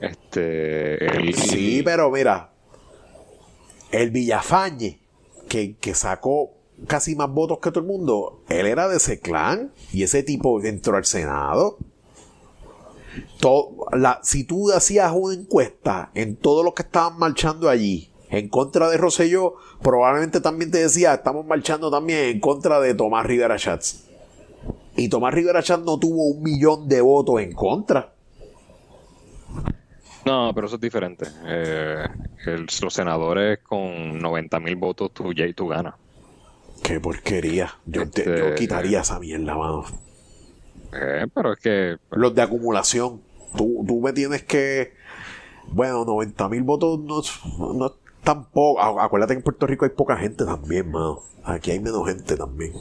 Este, 0.00 1.32
Sí, 1.34 1.82
pero 1.84 2.10
mira, 2.10 2.50
el 3.92 4.10
Villafañe, 4.10 4.98
que, 5.80 5.94
sacó 5.94 6.50
casi 6.86 7.14
más 7.14 7.30
votos 7.30 7.58
que 7.58 7.70
todo 7.70 7.80
el 7.80 7.86
mundo, 7.86 8.42
él 8.48 8.66
era 8.66 8.88
de 8.88 8.96
ese 8.96 9.20
clan 9.20 9.72
y 9.92 10.02
ese 10.02 10.22
tipo 10.22 10.62
entró 10.62 10.96
al 10.96 11.04
Senado. 11.04 11.76
To- 13.40 13.86
la- 13.92 14.20
si 14.22 14.44
tú 14.44 14.72
hacías 14.72 15.12
una 15.14 15.34
encuesta 15.34 16.10
en 16.14 16.36
todos 16.36 16.64
los 16.64 16.72
que 16.74 16.82
estaban 16.82 17.18
marchando 17.18 17.68
allí 17.68 18.10
en 18.30 18.48
contra 18.48 18.88
de 18.88 18.96
Rosselló, 18.96 19.54
probablemente 19.82 20.40
también 20.40 20.70
te 20.70 20.78
decía, 20.78 21.12
estamos 21.12 21.44
marchando 21.44 21.90
también 21.90 22.20
en 22.30 22.40
contra 22.40 22.80
de 22.80 22.94
Tomás 22.94 23.26
Rivera 23.26 23.58
Chats. 23.58 24.04
Y 24.96 25.08
Tomás 25.10 25.34
Rivera 25.34 25.62
Chats 25.62 25.84
no 25.84 25.98
tuvo 25.98 26.24
un 26.28 26.42
millón 26.42 26.88
de 26.88 27.02
votos 27.02 27.40
en 27.42 27.52
contra. 27.52 28.14
No, 30.24 30.52
pero 30.54 30.66
eso 30.66 30.76
es 30.76 30.80
diferente. 30.80 31.26
Eh, 31.46 32.04
el- 32.46 32.66
los 32.80 32.94
senadores 32.94 33.58
con 33.60 34.18
90 34.18 34.60
mil 34.60 34.76
votos 34.76 35.12
tú, 35.12 35.32
ya 35.32 35.46
y 35.46 35.54
tú 35.54 35.68
ganas. 35.68 35.94
Qué 36.82 37.00
porquería. 37.00 37.74
Yo, 37.86 38.08
te- 38.08 38.20
Este- 38.22 38.38
yo 38.38 38.54
quitaría 38.54 39.00
esa 39.00 39.18
mierda, 39.18 39.56
mano. 39.56 39.84
Eh, 40.92 41.26
pero 41.34 41.52
es 41.54 41.58
que 41.60 41.96
Los 42.10 42.34
de 42.34 42.42
acumulación. 42.42 43.20
Tú, 43.56 43.84
tú 43.86 44.00
me 44.00 44.12
tienes 44.12 44.42
que. 44.44 44.92
Bueno, 45.68 46.04
90 46.04 46.48
mil 46.48 46.62
votos 46.62 46.98
no, 47.00 47.20
es- 47.20 47.40
no 47.58 47.86
es 47.86 47.92
tampoco. 48.24 48.80
Acu- 48.80 49.02
Acuérdate 49.04 49.34
que 49.34 49.38
en 49.38 49.44
Puerto 49.44 49.66
Rico 49.66 49.84
hay 49.84 49.90
poca 49.90 50.16
gente 50.16 50.44
también, 50.44 50.90
mano. 50.90 51.20
Aquí 51.44 51.70
hay 51.70 51.80
menos 51.80 52.06
gente 52.08 52.36
también. 52.36 52.72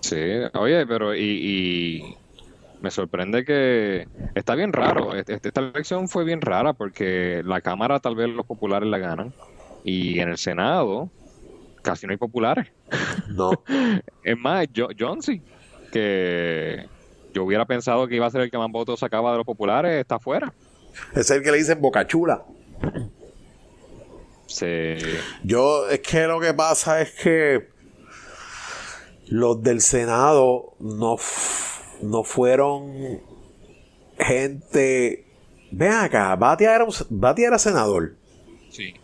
Sí, 0.00 0.16
oye, 0.54 0.86
pero 0.86 1.14
y 1.14 2.14
me 2.84 2.90
sorprende 2.90 3.46
que 3.46 4.06
está 4.34 4.54
bien 4.54 4.72
raro. 4.74 5.14
Este- 5.16 5.40
Esta 5.42 5.60
elección 5.60 6.06
fue 6.06 6.22
bien 6.24 6.42
rara 6.42 6.74
porque 6.74 7.40
la 7.42 7.62
Cámara 7.62 7.98
tal 7.98 8.14
vez 8.14 8.28
los 8.28 8.44
populares 8.44 8.86
la 8.88 8.98
ganan 8.98 9.32
y 9.84 10.20
en 10.20 10.28
el 10.28 10.36
Senado 10.36 11.08
casi 11.82 12.06
no 12.06 12.12
hay 12.12 12.18
populares. 12.18 12.68
No. 13.28 13.50
Es 14.22 14.36
más, 14.38 14.66
yo, 14.72 14.88
Johnson, 14.98 15.42
que 15.90 16.86
yo 17.32 17.44
hubiera 17.44 17.64
pensado 17.64 18.06
que 18.06 18.16
iba 18.16 18.26
a 18.26 18.30
ser 18.30 18.42
el 18.42 18.50
que 18.50 18.58
más 18.58 18.70
votos 18.70 19.00
sacaba 19.00 19.32
de 19.32 19.38
los 19.38 19.46
populares, 19.46 19.98
está 19.98 20.18
fuera. 20.18 20.52
es 21.14 21.30
el 21.30 21.42
que 21.42 21.50
le 21.50 21.56
dicen 21.58 21.80
bocachula. 21.80 22.42
Se, 24.46 24.98
Yo, 25.42 25.88
es 25.88 26.00
que 26.00 26.26
lo 26.26 26.38
que 26.38 26.52
pasa 26.52 27.00
es 27.00 27.12
que 27.12 27.68
los 29.28 29.62
del 29.62 29.80
Senado 29.80 30.74
no, 30.80 31.16
no 32.02 32.24
fueron 32.24 33.20
gente. 34.18 35.26
Ven 35.70 35.92
acá, 35.92 36.34
Batia 36.36 36.74
era, 36.74 36.84
un- 36.84 36.92
Batia 37.10 37.48
era 37.48 37.58
senador. 37.58 38.14
sí. 38.70 38.94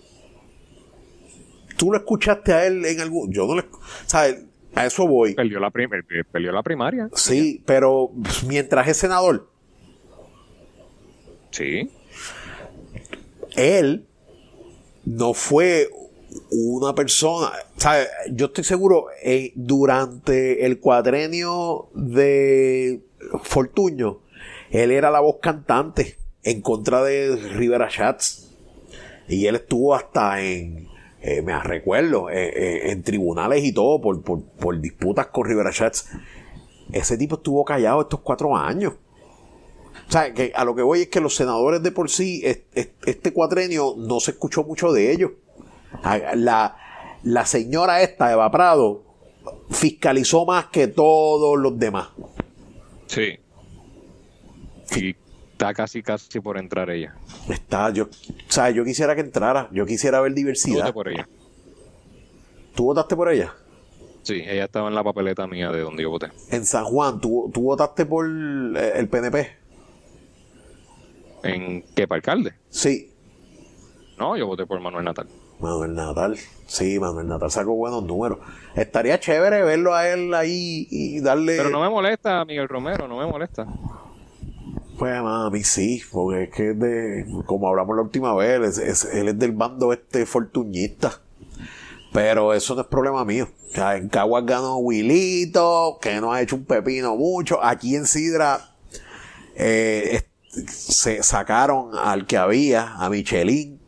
¿Tú 1.77 1.91
lo 1.91 1.97
escuchaste 1.97 2.53
a 2.53 2.67
él 2.67 2.85
en 2.85 3.01
algún.? 3.01 3.33
Yo 3.33 3.47
no 3.47 3.55
le. 3.57 3.65
¿Sabes? 4.05 4.45
A 4.75 4.85
eso 4.85 5.07
voy. 5.07 5.35
Perdió 5.35 5.59
la, 5.61 5.71
prim- 5.71 5.89
perdió 6.31 6.53
la 6.53 6.63
primaria. 6.63 7.09
Sí, 7.15 7.63
pero 7.65 8.11
mientras 8.47 8.87
es 8.87 8.99
senador, 8.99 9.49
Sí. 11.51 11.91
él 13.57 14.05
no 15.07 15.33
fue 15.33 15.89
una 16.51 16.95
persona. 16.95 17.53
¿sabes? 17.77 18.09
Yo 18.33 18.47
estoy 18.47 18.65
seguro, 18.65 19.07
eh, 19.23 19.53
durante 19.55 20.65
el 20.67 20.81
cuadrenio 20.81 21.89
de 21.95 23.01
Fortuño, 23.43 24.19
él 24.71 24.91
era 24.91 25.11
la 25.11 25.21
voz 25.21 25.37
cantante 25.41 26.17
en 26.43 26.61
contra 26.63 27.03
de 27.03 27.37
Rivera 27.37 27.89
Chats. 27.89 28.49
Y 29.29 29.47
él 29.47 29.57
estuvo 29.57 29.95
hasta 29.95 30.43
en, 30.43 30.89
eh, 31.23 31.43
me 31.43 31.59
recuerdo, 31.63 32.31
eh, 32.31 32.91
en 32.91 33.03
tribunales 33.03 33.65
y 33.65 33.73
todo 33.73 34.01
por, 34.01 34.23
por, 34.23 34.43
por 34.43 34.81
disputas 34.81 35.27
con 35.29 35.47
Rivera 35.47 35.71
Chats. 35.73 36.09
Ese 36.93 37.17
tipo 37.17 37.37
estuvo 37.37 37.65
callado 37.65 38.01
estos 38.03 38.21
cuatro 38.21 38.57
años. 38.57 38.95
O 40.09 40.13
sea, 40.13 40.35
que 40.35 40.51
a 40.55 40.65
lo 40.65 40.75
que 40.75 40.83
voy 40.83 41.03
es 41.03 41.09
que 41.09 41.21
los 41.21 41.37
senadores 41.37 41.83
de 41.85 41.93
por 41.93 42.11
sí, 42.11 42.41
es- 42.45 42.63
es- 42.75 42.89
este 43.07 43.33
cuatrenio 43.33 43.95
no 43.97 44.19
se 44.19 44.33
escuchó 44.33 44.65
mucho 44.65 44.91
de 44.93 45.13
ellos. 45.13 45.31
La, 46.37 46.77
la 47.23 47.47
señora 47.47 48.03
esta, 48.03 48.33
Eva 48.33 48.51
Prado, 48.51 49.03
fiscalizó 49.71 50.45
más 50.47 50.67
que 50.67 50.87
todos 50.89 51.59
los 51.59 51.79
demás. 51.79 52.09
Sí. 53.07 53.39
Y 54.97 55.17
está 55.53 55.75
casi, 55.75 56.03
casi 56.03 56.41
por 56.41 56.59
entrar 56.59 56.91
ella. 56.91 57.15
Está, 57.49 57.91
yo, 57.91 58.05
o 58.05 58.09
sea, 58.53 58.71
yo 58.71 58.85
quisiera 58.85 59.15
que 59.15 59.21
entrara, 59.21 59.69
yo 59.73 59.87
quisiera 59.87 60.21
ver 60.21 60.35
diversidad. 60.35 60.93
por 60.93 61.09
ella. 61.09 61.29
¿Tú 62.75 62.85
votaste 62.85 63.17
por 63.17 63.31
ella? 63.31 63.55
Sí, 64.23 64.43
ella 64.47 64.65
estaba 64.65 64.89
en 64.89 64.95
la 64.95 65.03
papeleta 65.03 65.47
mía 65.47 65.71
de 65.71 65.81
donde 65.81 66.03
yo 66.03 66.11
voté. 66.11 66.29
En 66.51 66.65
San 66.67 66.85
Juan, 66.85 67.21
¿tú, 67.21 67.51
tú 67.53 67.63
votaste 67.63 68.07
por 68.07 68.27
el 68.27 69.09
PNP? 69.11 69.57
¿En 71.43 71.83
qué, 71.95 72.07
para 72.07 72.19
alcalde? 72.19 72.55
Sí. 72.69 73.13
No, 74.19 74.37
yo 74.37 74.47
voté 74.47 74.67
por 74.67 74.79
Manuel 74.81 75.05
Natal. 75.05 75.27
Manuel 75.61 75.95
Natal, 75.95 76.39
sí, 76.67 76.99
Manuel 76.99 77.29
Natal 77.29 77.51
sacó 77.51 77.75
buenos 77.75 78.03
números. 78.05 78.39
Estaría 78.75 79.21
chévere 79.21 79.63
verlo 79.63 79.95
a 79.95 80.09
él 80.09 80.33
ahí 80.35 80.87
y 80.91 81.21
darle. 81.21 81.57
Pero 81.57 81.71
no 81.71 81.81
me 81.81 81.91
molesta, 81.91 82.45
Miguel 82.45 82.69
Romero, 82.69 83.07
no 83.07 83.19
me 83.19 83.27
molesta. 83.27 83.67
Pues 84.99 85.23
mami, 85.23 85.65
sí, 85.65 86.03
porque 86.13 86.45
es 86.45 86.51
que 86.51 86.75
de, 86.75 87.27
como 87.47 87.69
hablamos 87.69 87.97
la 87.97 88.03
última 88.03 88.35
vez, 88.35 88.79
él 89.13 89.29
es 89.29 89.39
del 89.39 89.53
bando 89.53 89.93
este 89.93 90.27
fortuñista. 90.27 91.21
Pero 92.13 92.53
eso 92.53 92.75
no 92.75 92.83
es 92.83 92.87
problema 92.87 93.25
mío. 93.25 93.49
O 93.71 93.75
sea, 93.75 93.97
en 93.97 94.09
Caguas 94.09 94.45
ganó 94.45 94.79
Wilito, 94.79 95.99
que 96.03 96.21
no 96.21 96.33
ha 96.33 96.43
hecho 96.43 96.57
un 96.57 96.65
pepino 96.65 97.17
mucho. 97.17 97.65
Aquí 97.65 97.95
en 97.95 98.05
Sidra 98.05 98.75
eh, 99.55 100.23
se 100.67 101.23
sacaron 101.23 101.97
al 101.97 102.27
que 102.27 102.37
había, 102.37 102.95
a 102.95 103.09
Michelin, 103.09 103.81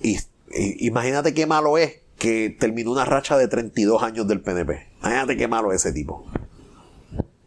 y 0.00 0.18
imagínate 0.50 1.34
qué 1.34 1.46
malo 1.46 1.78
es 1.78 2.00
que 2.18 2.54
terminó 2.58 2.92
una 2.92 3.04
racha 3.04 3.36
de 3.38 3.48
32 3.48 4.02
años 4.02 4.28
del 4.28 4.40
PNP. 4.40 4.88
Imagínate 5.00 5.36
qué 5.36 5.48
malo 5.48 5.72
es 5.72 5.84
ese 5.84 5.94
tipo. 5.94 6.26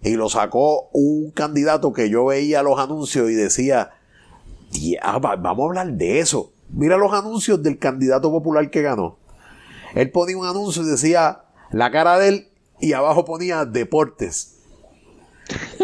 Y 0.01 0.15
lo 0.15 0.29
sacó 0.29 0.89
un 0.91 1.31
candidato 1.31 1.93
que 1.93 2.09
yo 2.09 2.25
veía 2.25 2.63
los 2.63 2.79
anuncios 2.79 3.29
y 3.29 3.35
decía, 3.35 3.91
vamos 5.11 5.63
a 5.63 5.67
hablar 5.67 5.93
de 5.93 6.19
eso. 6.19 6.51
Mira 6.69 6.97
los 6.97 7.13
anuncios 7.13 7.61
del 7.61 7.77
candidato 7.77 8.31
popular 8.31 8.69
que 8.69 8.81
ganó. 8.81 9.17
Él 9.93 10.09
ponía 10.09 10.37
un 10.37 10.47
anuncio 10.47 10.81
y 10.81 10.87
decía 10.87 11.43
la 11.71 11.91
cara 11.91 12.17
de 12.17 12.27
él 12.29 12.47
y 12.79 12.93
abajo 12.93 13.25
ponía 13.25 13.65
deportes. 13.65 14.57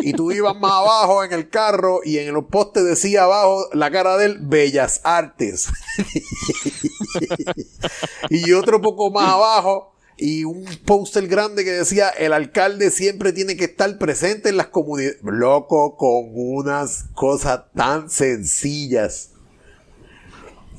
Y 0.01 0.13
tú 0.13 0.31
ibas 0.31 0.55
más 0.55 0.71
abajo 0.71 1.23
en 1.23 1.33
el 1.33 1.49
carro 1.49 2.01
y 2.03 2.17
en 2.17 2.33
los 2.33 2.45
postes 2.45 2.85
decía 2.85 3.23
abajo 3.23 3.67
la 3.73 3.91
cara 3.91 4.17
de 4.17 4.25
él, 4.25 4.37
Bellas 4.41 5.01
Artes. 5.03 5.67
y 8.29 8.53
otro 8.53 8.81
poco 8.81 9.11
más 9.11 9.29
abajo 9.29 9.93
y 10.19 10.43
un 10.43 10.65
póster 10.85 11.27
grande 11.27 11.63
que 11.63 11.71
decía 11.71 12.09
el 12.09 12.33
alcalde 12.33 12.91
siempre 12.91 13.31
tiene 13.31 13.55
que 13.55 13.65
estar 13.65 13.97
presente 13.97 14.49
en 14.49 14.57
las 14.57 14.67
comunidades. 14.67 15.17
Loco, 15.23 15.95
con 15.95 16.31
unas 16.33 17.05
cosas 17.13 17.63
tan 17.73 18.09
sencillas. 18.09 19.31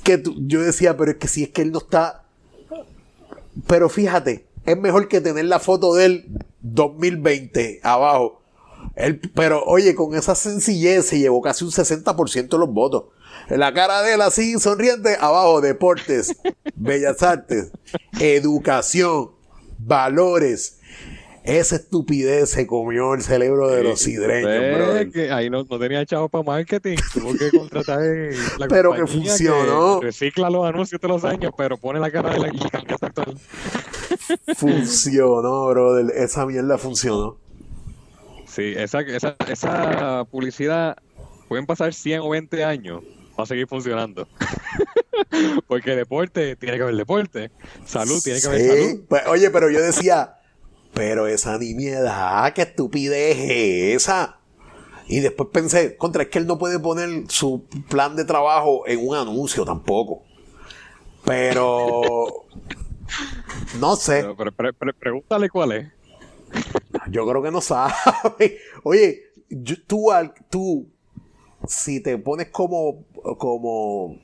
Que 0.05 0.23
yo 0.41 0.63
decía, 0.63 0.97
pero 0.97 1.13
es 1.13 1.17
que 1.17 1.29
si 1.29 1.45
es 1.45 1.49
que 1.51 1.63
él 1.63 1.73
no 1.73 1.79
está... 1.79 2.25
Pero 3.67 3.89
fíjate, 3.89 4.47
es 4.65 4.79
mejor 4.79 5.09
que 5.09 5.21
tener 5.21 5.47
la 5.47 5.59
foto 5.59 5.95
de 5.95 6.05
él 6.05 6.29
2020 6.61 7.81
abajo 7.83 8.40
pero 9.35 9.63
oye, 9.65 9.95
con 9.95 10.15
esa 10.15 10.35
sencillez 10.35 11.07
se 11.07 11.19
llevó 11.19 11.41
casi 11.41 11.65
un 11.65 11.71
60% 11.71 12.49
de 12.49 12.59
los 12.59 12.71
votos. 12.71 13.05
La 13.49 13.73
cara 13.73 14.03
de 14.03 14.15
él 14.15 14.21
así, 14.21 14.59
sonriente, 14.59 15.17
abajo, 15.21 15.61
deportes, 15.61 16.37
bellas 16.77 17.23
artes, 17.23 17.73
educación, 18.21 19.31
valores. 19.79 20.77
Esa 21.43 21.77
estupidez 21.77 22.51
se 22.51 22.67
comió 22.67 23.15
el 23.15 23.23
cerebro 23.23 23.69
de 23.69 23.83
los 23.83 24.01
sidreños, 24.01 25.11
que 25.11 25.33
ahí 25.33 25.49
no, 25.49 25.65
tenía 25.65 26.03
echado 26.03 26.29
para 26.29 26.45
marketing, 26.45 26.97
tuvo 27.15 27.33
que 27.33 27.51
contratar 27.51 27.99
la 28.59 28.69
Pero 28.69 28.93
que 28.93 29.07
funcionó. 29.07 30.01
recicla 30.01 30.51
los 30.51 30.67
anuncios 30.67 31.01
de 31.01 31.09
los 31.09 31.25
años, 31.25 31.53
pero 31.57 31.79
pone 31.79 31.99
la 31.99 32.11
cara 32.11 32.35
de 32.35 32.41
la 32.41 32.53
actual. 33.01 33.39
Funcionó, 34.55 35.67
brother. 35.69 36.15
Esa 36.15 36.45
mierda 36.45 36.77
funcionó. 36.77 37.39
Sí, 38.51 38.75
esa, 38.77 39.01
esa, 39.01 39.37
esa 39.49 40.25
publicidad 40.25 40.97
pueden 41.49 41.67
pasar 41.67 41.95
100 41.95 42.21
o 42.21 42.31
20 42.31 42.65
años, 42.65 43.03
va 43.39 43.45
a 43.45 43.47
seguir 43.47 43.69
funcionando. 43.69 44.27
Porque 45.69 45.95
deporte 45.95 46.57
tiene 46.57 46.77
que 46.77 46.83
haber 46.83 46.97
deporte, 46.97 47.51
salud 47.85 48.21
tiene 48.23 48.41
que 48.41 48.47
haber 48.49 48.61
salud. 48.61 49.05
Pues, 49.09 49.27
oye, 49.29 49.51
pero 49.51 49.71
yo 49.71 49.81
decía, 49.81 50.37
pero 50.93 51.29
esa 51.29 51.59
nimiedad, 51.59 52.53
qué 52.53 52.63
estupidez 52.63 53.37
es 53.39 54.03
esa. 54.03 54.39
Y 55.07 55.21
después 55.21 55.49
pensé, 55.53 55.97
contra, 55.97 56.25
es 56.25 56.29
que 56.29 56.39
él 56.39 56.47
no 56.47 56.59
puede 56.59 56.79
poner 56.79 57.25
su 57.29 57.65
plan 57.89 58.17
de 58.17 58.25
trabajo 58.25 58.87
en 58.87 59.07
un 59.07 59.17
anuncio 59.17 59.65
tampoco. 59.65 60.23
Pero. 61.25 62.47
No 63.81 63.97
sé. 63.97 64.25
Pero, 64.39 64.73
pregúntale 64.97 65.49
cuál 65.49 65.73
es. 65.73 65.89
Yo 67.11 67.27
creo 67.27 67.43
que 67.43 67.51
no 67.51 67.61
sabe. 67.61 67.93
Oye, 68.83 69.23
tú, 69.87 70.09
tú, 70.49 70.89
si 71.67 72.01
te 72.01 72.17
pones 72.19 72.49
como, 72.49 73.05
como. 73.39 74.19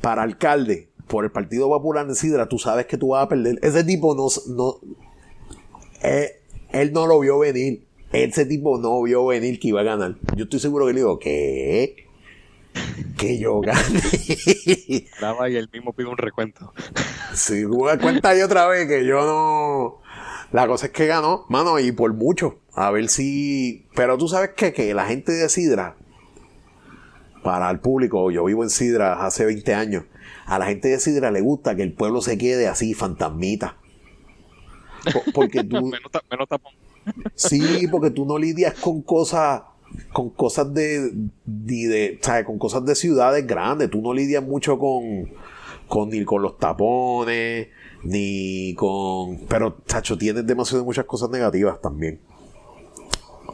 Para 0.00 0.22
alcalde 0.22 0.88
por 1.06 1.24
el 1.24 1.30
Partido 1.30 1.68
Popular 1.68 2.06
en 2.08 2.16
Sidra, 2.16 2.48
tú 2.48 2.58
sabes 2.58 2.86
que 2.86 2.98
tú 2.98 3.08
vas 3.08 3.24
a 3.24 3.28
perder. 3.28 3.58
Ese 3.62 3.84
tipo 3.84 4.14
no, 4.14 4.26
no 4.54 4.80
eh, 6.02 6.40
él 6.70 6.92
no 6.92 7.06
lo 7.06 7.20
vio 7.20 7.38
venir. 7.38 7.86
Ese 8.12 8.44
tipo 8.44 8.78
no 8.78 9.02
vio 9.02 9.24
venir 9.26 9.58
que 9.58 9.68
iba 9.68 9.80
a 9.80 9.84
ganar. 9.84 10.16
Yo 10.36 10.44
estoy 10.44 10.60
seguro 10.60 10.86
que 10.86 10.92
le 10.92 11.00
digo, 11.00 11.18
¿qué? 11.18 12.08
Que 13.16 13.38
yo 13.38 13.60
gane. 13.60 13.80
Nada, 15.20 15.48
y 15.48 15.56
él 15.56 15.68
mismo 15.72 15.92
pide 15.92 16.08
un 16.08 16.16
recuento. 16.16 16.72
Sí, 17.34 17.64
cuenta 17.64 18.30
ahí 18.30 18.42
otra 18.42 18.66
vez 18.66 18.88
que 18.88 19.04
yo 19.06 19.24
no. 19.24 20.02
La 20.52 20.66
cosa 20.66 20.86
es 20.86 20.92
que 20.92 21.06
ganó, 21.06 21.46
mano, 21.48 21.78
y 21.78 21.92
por 21.92 22.12
mucho. 22.12 22.58
A 22.74 22.90
ver 22.90 23.08
si. 23.08 23.86
Pero 23.94 24.18
tú 24.18 24.28
sabes 24.28 24.50
que, 24.56 24.72
que 24.72 24.92
la 24.94 25.06
gente 25.06 25.32
de 25.32 25.48
Sidra, 25.48 25.96
para 27.42 27.70
el 27.70 27.80
público, 27.80 28.30
yo 28.30 28.44
vivo 28.44 28.62
en 28.62 28.70
Sidra 28.70 29.24
hace 29.24 29.44
20 29.44 29.74
años, 29.74 30.04
a 30.46 30.58
la 30.58 30.66
gente 30.66 30.88
de 30.88 31.00
Sidra 31.00 31.30
le 31.30 31.40
gusta 31.40 31.74
que 31.74 31.82
el 31.82 31.92
pueblo 31.92 32.20
se 32.20 32.38
quede 32.38 32.68
así, 32.68 32.94
fantasmita. 32.94 33.76
Porque 35.34 35.64
tú. 35.64 35.86
menos, 35.86 36.48
tapón. 36.48 36.72
sí, 37.34 37.86
porque 37.90 38.10
tú 38.10 38.24
no 38.26 38.38
lidias 38.38 38.74
con 38.74 39.02
cosas 39.02 39.62
con 40.12 40.30
cosas 40.30 40.72
de, 40.74 41.28
¿sabes? 42.20 42.44
con 42.44 42.58
cosas 42.58 42.84
de 42.84 42.94
ciudades 42.94 43.46
grandes, 43.46 43.90
tú 43.90 44.00
no 44.02 44.12
lidias 44.12 44.42
mucho 44.42 44.78
con, 44.78 45.30
con 45.88 46.42
los 46.42 46.58
tapones, 46.58 47.68
ni 48.02 48.74
con... 48.74 49.46
Pero, 49.48 49.76
chacho, 49.86 50.18
tienes 50.18 50.46
demasiado 50.46 50.84
muchas 50.84 51.04
cosas 51.04 51.30
negativas 51.30 51.80
también. 51.80 52.20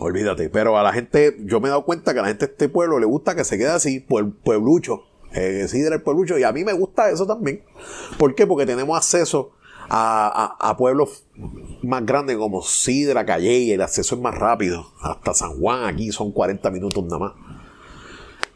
Olvídate. 0.00 0.48
Pero 0.48 0.78
a 0.78 0.82
la 0.82 0.92
gente, 0.92 1.36
yo 1.40 1.60
me 1.60 1.68
he 1.68 1.70
dado 1.70 1.84
cuenta 1.84 2.12
que 2.12 2.20
a 2.20 2.22
la 2.22 2.28
gente 2.28 2.46
de 2.46 2.52
este 2.52 2.68
pueblo 2.68 2.98
le 2.98 3.06
gusta 3.06 3.34
que 3.34 3.44
se 3.44 3.58
quede 3.58 3.70
así, 3.70 4.00
pueblucho. 4.00 5.04
Eh, 5.32 5.66
el 5.72 6.02
pueblucho. 6.02 6.38
Y 6.38 6.44
a 6.44 6.52
mí 6.52 6.64
me 6.64 6.72
gusta 6.72 7.10
eso 7.10 7.26
también. 7.26 7.62
¿Por 8.18 8.34
qué? 8.34 8.46
Porque 8.46 8.66
tenemos 8.66 8.96
acceso 8.96 9.52
a, 9.88 10.56
a, 10.60 10.76
pueblos 10.76 11.24
más 11.82 12.04
grandes 12.04 12.36
como 12.36 12.62
Sidra, 12.62 13.24
Calle, 13.24 13.58
y 13.58 13.72
el 13.72 13.82
acceso 13.82 14.14
es 14.14 14.20
más 14.20 14.34
rápido. 14.34 14.92
Hasta 15.00 15.34
San 15.34 15.58
Juan 15.58 15.84
aquí 15.84 16.12
son 16.12 16.32
40 16.32 16.70
minutos 16.70 17.04
nada 17.04 17.18
más. 17.18 17.32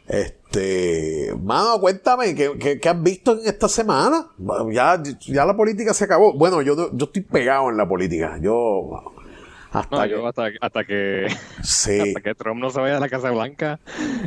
Este, 0.07 1.33
mano, 1.41 1.79
cuéntame, 1.79 2.35
¿qué, 2.35 2.79
has 2.83 3.03
visto 3.03 3.39
en 3.39 3.47
esta 3.47 3.67
semana? 3.67 4.27
Ya, 4.71 5.01
ya 5.21 5.45
la 5.45 5.55
política 5.55 5.93
se 5.93 6.03
acabó. 6.03 6.33
Bueno, 6.33 6.61
yo, 6.61 6.91
yo 6.93 7.05
estoy 7.05 7.21
pegado 7.21 7.69
en 7.69 7.77
la 7.77 7.87
política. 7.87 8.37
Yo, 8.41 9.13
hasta, 9.71 10.07
que, 10.07 10.15
hasta, 10.61 10.83
que 10.83 11.27
hasta 11.27 12.21
que 12.21 12.35
Trump 12.37 12.61
no 12.61 12.69
se 12.69 12.79
vaya 12.79 12.97
a 12.97 12.99
la 12.99 13.09
Casa 13.09 13.31
Blanca, 13.31 13.79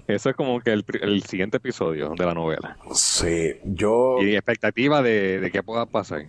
eso 0.08 0.30
es 0.30 0.34
como 0.34 0.60
que 0.60 0.72
el, 0.72 0.84
el 1.02 1.22
siguiente 1.22 1.58
episodio 1.58 2.14
de 2.16 2.24
la 2.24 2.34
novela. 2.34 2.78
Sí, 2.92 3.54
yo. 3.64 4.16
Y 4.20 4.34
expectativa 4.34 5.02
de, 5.02 5.38
de 5.38 5.50
qué 5.52 5.62
pueda 5.62 5.86
pasar. 5.86 6.24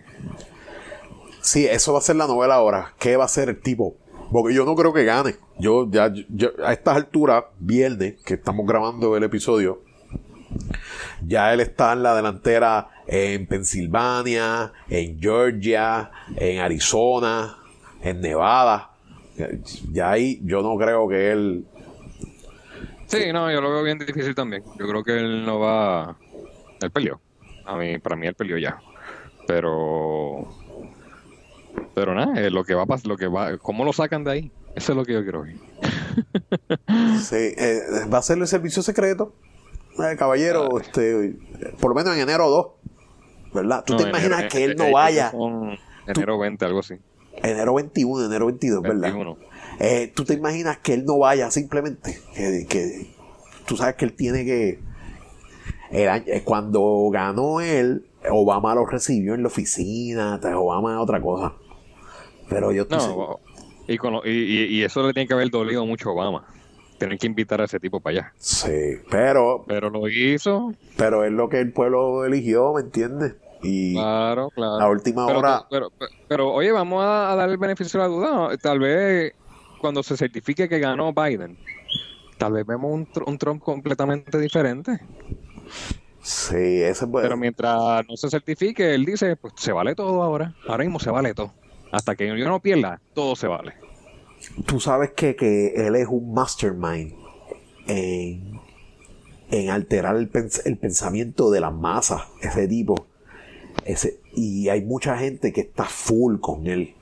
Sí, 1.40 1.66
eso 1.66 1.92
va 1.92 1.98
a 1.98 2.02
ser 2.02 2.16
la 2.16 2.26
novela 2.26 2.54
ahora. 2.54 2.94
¿Qué 2.98 3.16
va 3.16 3.24
a 3.24 3.28
ser 3.28 3.48
el 3.48 3.60
tipo? 3.60 3.96
Porque 4.30 4.54
yo 4.54 4.64
no 4.64 4.74
creo 4.74 4.92
que 4.92 5.04
gane. 5.04 5.36
Yo 5.58 5.88
ya 5.90 6.12
a 6.64 6.72
estas 6.72 6.96
alturas, 6.96 7.44
viernes, 7.58 8.16
que 8.24 8.34
estamos 8.34 8.66
grabando 8.66 9.16
el 9.16 9.24
episodio, 9.24 9.82
ya 11.26 11.52
él 11.52 11.60
está 11.60 11.92
en 11.92 12.02
la 12.02 12.14
delantera 12.14 12.88
en 13.06 13.46
Pensilvania, 13.46 14.72
en 14.88 15.18
Georgia, 15.20 16.10
en 16.36 16.60
Arizona, 16.60 17.56
en 18.02 18.20
Nevada. 18.20 18.90
Ya 19.92 20.10
ahí 20.10 20.40
yo 20.44 20.62
no 20.62 20.76
creo 20.76 21.08
que 21.08 21.30
él. 21.32 21.64
Sí, 23.06 23.32
no, 23.32 23.50
yo 23.50 23.60
lo 23.60 23.70
veo 23.70 23.82
bien 23.82 23.98
difícil 23.98 24.34
también. 24.34 24.62
Yo 24.78 24.86
creo 24.86 25.02
que 25.02 25.18
él 25.18 25.46
no 25.46 25.60
va. 25.60 26.16
Él 26.80 26.90
peleó. 26.90 27.20
A 27.64 27.76
mí, 27.76 27.98
para 27.98 28.16
mí 28.16 28.26
él 28.26 28.34
peleó 28.34 28.58
ya. 28.58 28.78
Pero 29.46 30.46
pero 31.94 32.14
nada, 32.14 32.40
eh, 32.40 32.50
lo 32.50 32.64
que 32.64 32.74
va 32.74 32.82
a 32.82 32.86
pasar, 32.86 33.06
lo 33.06 33.16
que 33.16 33.26
va, 33.26 33.58
¿cómo 33.58 33.84
lo 33.84 33.92
sacan 33.92 34.24
de 34.24 34.30
ahí? 34.30 34.52
Eso 34.74 34.92
es 34.92 34.96
lo 34.96 35.04
que 35.04 35.12
yo 35.12 35.22
quiero 35.22 35.40
oír. 35.40 35.56
sí, 37.20 37.36
eh, 37.36 37.80
va 38.12 38.18
a 38.18 38.22
ser 38.22 38.38
el 38.38 38.46
servicio 38.46 38.82
secreto. 38.82 39.34
Eh, 39.98 40.16
caballero, 40.16 40.68
ah. 40.76 40.80
este, 40.80 41.36
por 41.80 41.90
lo 41.90 41.94
menos 41.94 42.14
en 42.14 42.20
enero 42.20 42.48
2, 42.48 43.54
¿verdad? 43.54 43.84
¿Tú 43.84 43.96
te 43.96 44.08
imaginas 44.08 44.44
que 44.44 44.64
él 44.64 44.76
no 44.76 44.92
vaya? 44.92 45.32
Enero 46.06 46.38
20, 46.38 46.64
algo 46.64 46.80
así. 46.80 46.94
Enero 47.42 47.74
21, 47.74 48.26
enero 48.26 48.46
22, 48.46 48.82
¿verdad? 48.82 49.14
¿Tú 50.14 50.24
te 50.24 50.34
imaginas 50.34 50.78
que 50.78 50.94
él 50.94 51.04
no 51.04 51.18
vaya 51.18 51.50
simplemente? 51.50 52.20
Que, 52.34 52.66
que 52.68 53.10
tú 53.66 53.76
sabes 53.76 53.96
que 53.96 54.04
él 54.04 54.12
tiene 54.14 54.44
que... 54.44 54.80
cuando 56.44 57.08
ganó 57.12 57.60
él, 57.60 58.06
Obama 58.30 58.74
lo 58.74 58.86
recibió 58.86 59.34
en 59.34 59.42
la 59.42 59.48
oficina, 59.48 60.40
Obama 60.56 60.94
es 60.94 60.98
otra 60.98 61.20
cosa. 61.20 61.54
Pero 62.48 62.72
yo 62.72 62.86
no, 62.88 64.22
y, 64.24 64.76
y, 64.76 64.82
eso 64.82 65.06
le 65.06 65.14
tiene 65.14 65.26
que 65.26 65.34
haber 65.34 65.50
dolido 65.50 65.86
mucho 65.86 66.10
a 66.10 66.12
Obama. 66.12 66.46
Tener 66.98 67.16
que 67.18 67.26
invitar 67.26 67.60
a 67.60 67.64
ese 67.64 67.80
tipo 67.80 68.00
para 68.00 68.18
allá. 68.18 68.32
Sí, 68.36 68.96
pero. 69.10 69.64
Pero 69.66 69.88
lo 69.88 70.08
hizo. 70.08 70.74
Pero 70.96 71.24
es 71.24 71.32
lo 71.32 71.48
que 71.48 71.60
el 71.60 71.72
pueblo 71.72 72.24
eligió, 72.24 72.74
¿me 72.74 72.82
entiendes? 72.82 73.36
Y 73.62 73.94
claro, 73.94 74.50
claro. 74.50 74.78
La 74.78 74.88
última 74.88 75.26
hora. 75.26 75.66
Pero, 75.70 75.90
pero, 76.28 76.52
oye, 76.52 76.70
vamos 76.72 77.02
a, 77.02 77.34
dar 77.34 77.48
el 77.48 77.56
beneficio 77.56 78.00
de 78.00 78.06
la 78.06 78.12
duda. 78.12 78.56
Tal 78.58 78.78
vez 78.78 79.32
cuando 79.80 80.02
se 80.02 80.16
certifique 80.16 80.68
que 80.68 80.78
ganó 80.80 81.12
Biden, 81.12 81.56
tal 82.36 82.52
vez 82.52 82.66
vemos 82.66 82.92
un, 82.92 83.08
un 83.26 83.38
Trump 83.38 83.62
completamente 83.62 84.38
diferente. 84.38 85.00
Sí, 86.20 86.82
ese 86.82 87.06
puede. 87.06 87.26
Pero 87.26 87.36
mientras 87.36 88.06
no 88.08 88.16
se 88.16 88.28
certifique, 88.28 88.94
él 88.94 89.04
dice, 89.04 89.36
pues 89.36 89.54
se 89.56 89.72
vale 89.72 89.94
todo 89.94 90.22
ahora. 90.22 90.54
Ahora 90.66 90.84
mismo 90.84 90.98
se 90.98 91.10
vale 91.10 91.32
todo. 91.32 91.52
Hasta 91.90 92.16
que 92.16 92.26
yo 92.26 92.48
no 92.48 92.60
pierda, 92.60 93.00
todo 93.14 93.34
se 93.36 93.46
vale. 93.46 93.74
Tú 94.66 94.80
sabes 94.80 95.10
que, 95.12 95.72
él 95.76 95.96
es 95.96 96.06
un 96.08 96.32
mastermind 96.32 97.14
en, 97.86 98.60
alterar 99.70 100.16
el, 100.16 100.28
pensamiento 100.28 101.50
de 101.50 101.60
las 101.60 101.72
masas, 101.72 102.22
ese 102.42 102.68
tipo. 102.68 103.06
Ese, 103.84 104.20
y 104.34 104.68
hay 104.68 104.84
mucha 104.84 105.16
gente 105.16 105.52
que 105.52 105.62
está 105.62 105.84
full 105.84 106.38
con 106.40 106.66
él. 106.66 106.94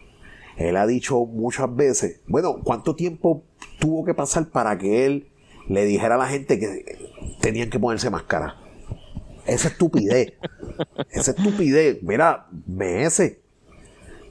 Él 0.57 0.76
ha 0.76 0.87
dicho 0.87 1.26
muchas 1.26 1.74
veces, 1.74 2.20
bueno, 2.26 2.61
¿cuánto 2.62 2.95
tiempo 2.95 3.43
tuvo 3.78 4.05
que 4.05 4.14
pasar 4.14 4.49
para 4.49 4.78
que 4.78 5.05
él 5.05 5.28
le 5.68 5.84
dijera 5.84 6.14
a 6.14 6.18
la 6.18 6.28
gente 6.28 6.59
que 6.59 6.99
tenían 7.41 7.68
que 7.68 7.78
ponerse 7.78 8.09
máscara? 8.09 8.57
Esa 9.47 9.68
estupidez. 9.68 10.32
esa 11.11 11.32
estupidez. 11.32 12.03
Mira, 12.03 12.47
meses 12.66 13.39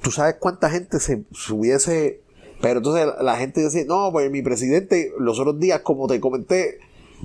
tú 0.05 0.11
sabes 0.11 0.35
cuánta 0.39 0.69
gente 0.69 0.99
se, 0.99 1.23
hubiese... 1.51 2.21
Pero 2.61 2.77
entonces 2.77 3.07
la 3.21 3.37
gente 3.37 3.61
decía, 3.61 3.83
no, 3.87 4.11
pues 4.11 4.29
mi 4.29 4.43
presidente, 4.43 5.11
los 5.19 5.39
otros 5.39 5.59
días, 5.59 5.81
como 5.81 6.07
te 6.07 6.19
comenté, 6.19 6.77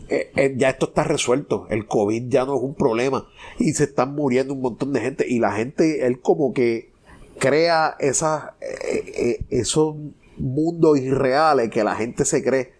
eh, 0.09 0.31
eh, 0.35 0.55
ya 0.57 0.71
esto 0.71 0.87
está 0.87 1.05
resuelto, 1.05 1.67
el 1.69 1.87
COVID 1.87 2.29
ya 2.29 2.47
no 2.47 2.57
es 2.57 2.63
un 2.63 2.75
problema 2.75 3.29
y 3.59 3.75
se 3.75 3.85
están 3.85 4.15
muriendo 4.15 4.55
un 4.55 4.63
montón 4.63 4.95
de 4.95 5.01
gente 5.01 5.27
y 5.29 5.39
la 5.39 5.53
gente, 5.53 6.07
él 6.07 6.21
como 6.21 6.55
que 6.55 6.91
crea 7.39 7.97
esas, 8.01 8.45
eh, 8.61 9.45
esos 9.51 9.95
mundos 10.39 10.99
irreales 10.99 11.71
que 11.71 11.85
la 11.85 11.95
gente 11.95 12.25
se 12.25 12.43
cree 12.43 12.73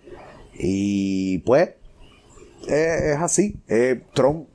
y 0.55 1.39
pues 1.41 1.71
es 2.67 3.17
así, 3.17 3.61
Trump 4.15 4.49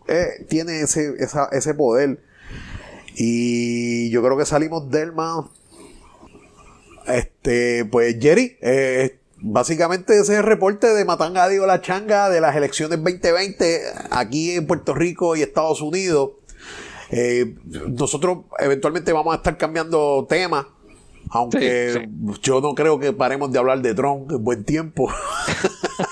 tiene 0.50 0.82
ese, 0.82 1.14
ese 1.52 1.74
poder 1.76 2.20
y 3.18 4.10
yo 4.10 4.22
creo 4.22 4.38
que 4.38 4.46
salimos 4.46 4.90
del 4.90 5.14
más. 5.14 5.46
Este, 7.08 7.86
pues 7.86 8.18
Jerry, 8.20 8.58
eh, 8.62 9.20
básicamente 9.38 10.14
ese 10.14 10.34
es 10.34 10.40
el 10.40 10.44
reporte 10.44 10.88
de 10.88 11.06
Matanga 11.06 11.48
Digo 11.48 11.66
la 11.68 11.82
Changa 11.82 12.30
de 12.30 12.42
las 12.42 12.56
elecciones 12.56 12.98
2020 13.04 13.82
aquí 14.10 14.52
en 14.52 14.68
Puerto 14.68 14.94
Rico 14.94 15.36
y 15.36 15.42
Estados 15.44 15.82
Unidos. 15.82 16.32
Eh, 17.12 17.56
nosotros 17.64 18.40
eventualmente 18.60 19.14
vamos 19.14 19.34
a 19.34 19.38
estar 19.38 19.58
cambiando 19.58 20.26
temas, 20.28 20.66
aunque 21.30 22.10
yo 22.42 22.60
no 22.60 22.74
creo 22.74 23.00
que 23.00 23.14
paremos 23.14 23.52
de 23.52 23.60
hablar 23.60 23.82
de 23.82 23.94
Trump 23.94 24.32
en 24.32 24.44
buen 24.44 24.66
tiempo. 24.66 25.10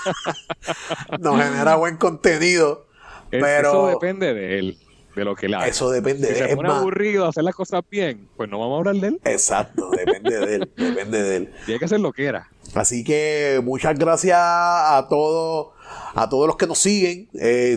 Nos 1.18 1.42
genera 1.42 1.74
buen 1.74 1.96
contenido. 1.96 2.86
Pero 3.30 3.68
eso 3.68 3.86
depende 3.88 4.32
de 4.32 4.58
él 4.60 4.78
de 5.14 5.24
lo 5.24 5.34
que 5.34 5.46
él 5.46 5.54
hace. 5.54 5.70
Eso 5.70 5.90
depende 5.90 6.28
si 6.28 6.34
de 6.34 6.40
él. 6.40 6.48
Se 6.50 6.56
pone 6.56 6.68
aburrido 6.68 7.26
hacer 7.26 7.44
las 7.44 7.54
cosas 7.54 7.82
bien, 7.90 8.28
pues 8.36 8.48
no 8.50 8.58
vamos 8.58 8.76
a 8.76 8.78
hablar 8.78 8.96
de 8.96 9.08
él. 9.08 9.20
Exacto, 9.24 9.90
depende 9.90 10.38
de 10.38 10.54
él, 10.56 10.72
depende 10.76 11.22
de 11.22 11.36
él. 11.36 11.54
Hay 11.66 11.78
que 11.78 11.84
hacer 11.84 12.00
lo 12.00 12.12
que 12.12 12.24
era. 12.24 12.48
Así 12.74 13.04
que 13.04 13.60
muchas 13.62 13.98
gracias 13.98 14.38
a 14.38 15.06
todos 15.08 15.74
a 16.14 16.28
todos 16.28 16.46
los 16.46 16.56
que 16.56 16.66
nos 16.66 16.78
siguen. 16.78 17.28
Eh, 17.34 17.76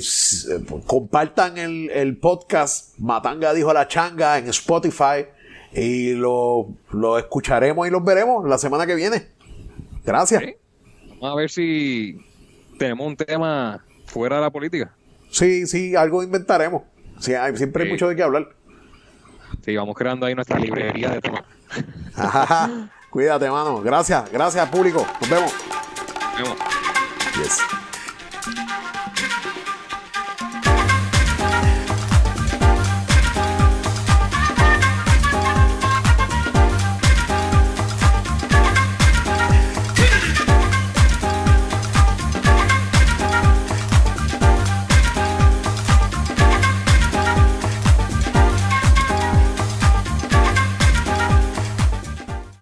compartan 0.86 1.58
el, 1.58 2.18
podcast 2.18 2.98
Matanga 3.00 3.54
dijo 3.54 3.70
a 3.70 3.74
la 3.74 3.88
changa 3.88 4.38
en 4.38 4.48
Spotify 4.48 5.26
y 5.74 6.14
lo, 6.14 6.68
escucharemos 7.18 7.88
y 7.88 7.92
los 7.92 8.04
veremos 8.04 8.48
la 8.48 8.58
semana 8.58 8.86
que 8.86 8.96
viene. 8.96 9.28
Gracias. 10.06 10.44
Vamos 11.20 11.32
a 11.32 11.36
ver 11.36 11.50
si 11.50 12.18
tenemos 12.78 13.08
un 13.08 13.18
tema 13.18 13.84
fuera 14.06 14.38
de 14.38 14.42
la 14.44 14.52
política. 14.52 14.96
Sí, 15.30 15.68
sí, 15.68 15.96
algo 15.96 16.24
inventaremos. 16.24 16.84
Sí, 17.20 17.34
siempre 17.56 17.84
hay 17.84 17.92
mucho 17.92 18.08
de 18.08 18.16
qué 18.16 18.24
hablar. 18.24 18.50
Sí, 19.64 19.76
vamos 19.76 19.96
creando 19.96 20.26
ahí 20.26 20.36
nuestra 20.36 20.60
librería 20.60 21.10
de 21.10 21.22
temas. 21.22 21.44
Cuídate, 23.10 23.50
mano. 23.50 23.82
Gracias, 23.82 24.32
gracias, 24.32 24.70
público. 24.70 25.06
Nos 25.22 25.30
vemos. 25.30 25.54
Nos 26.34 26.42
vemos. 26.44 26.58
Yes. 27.38 27.62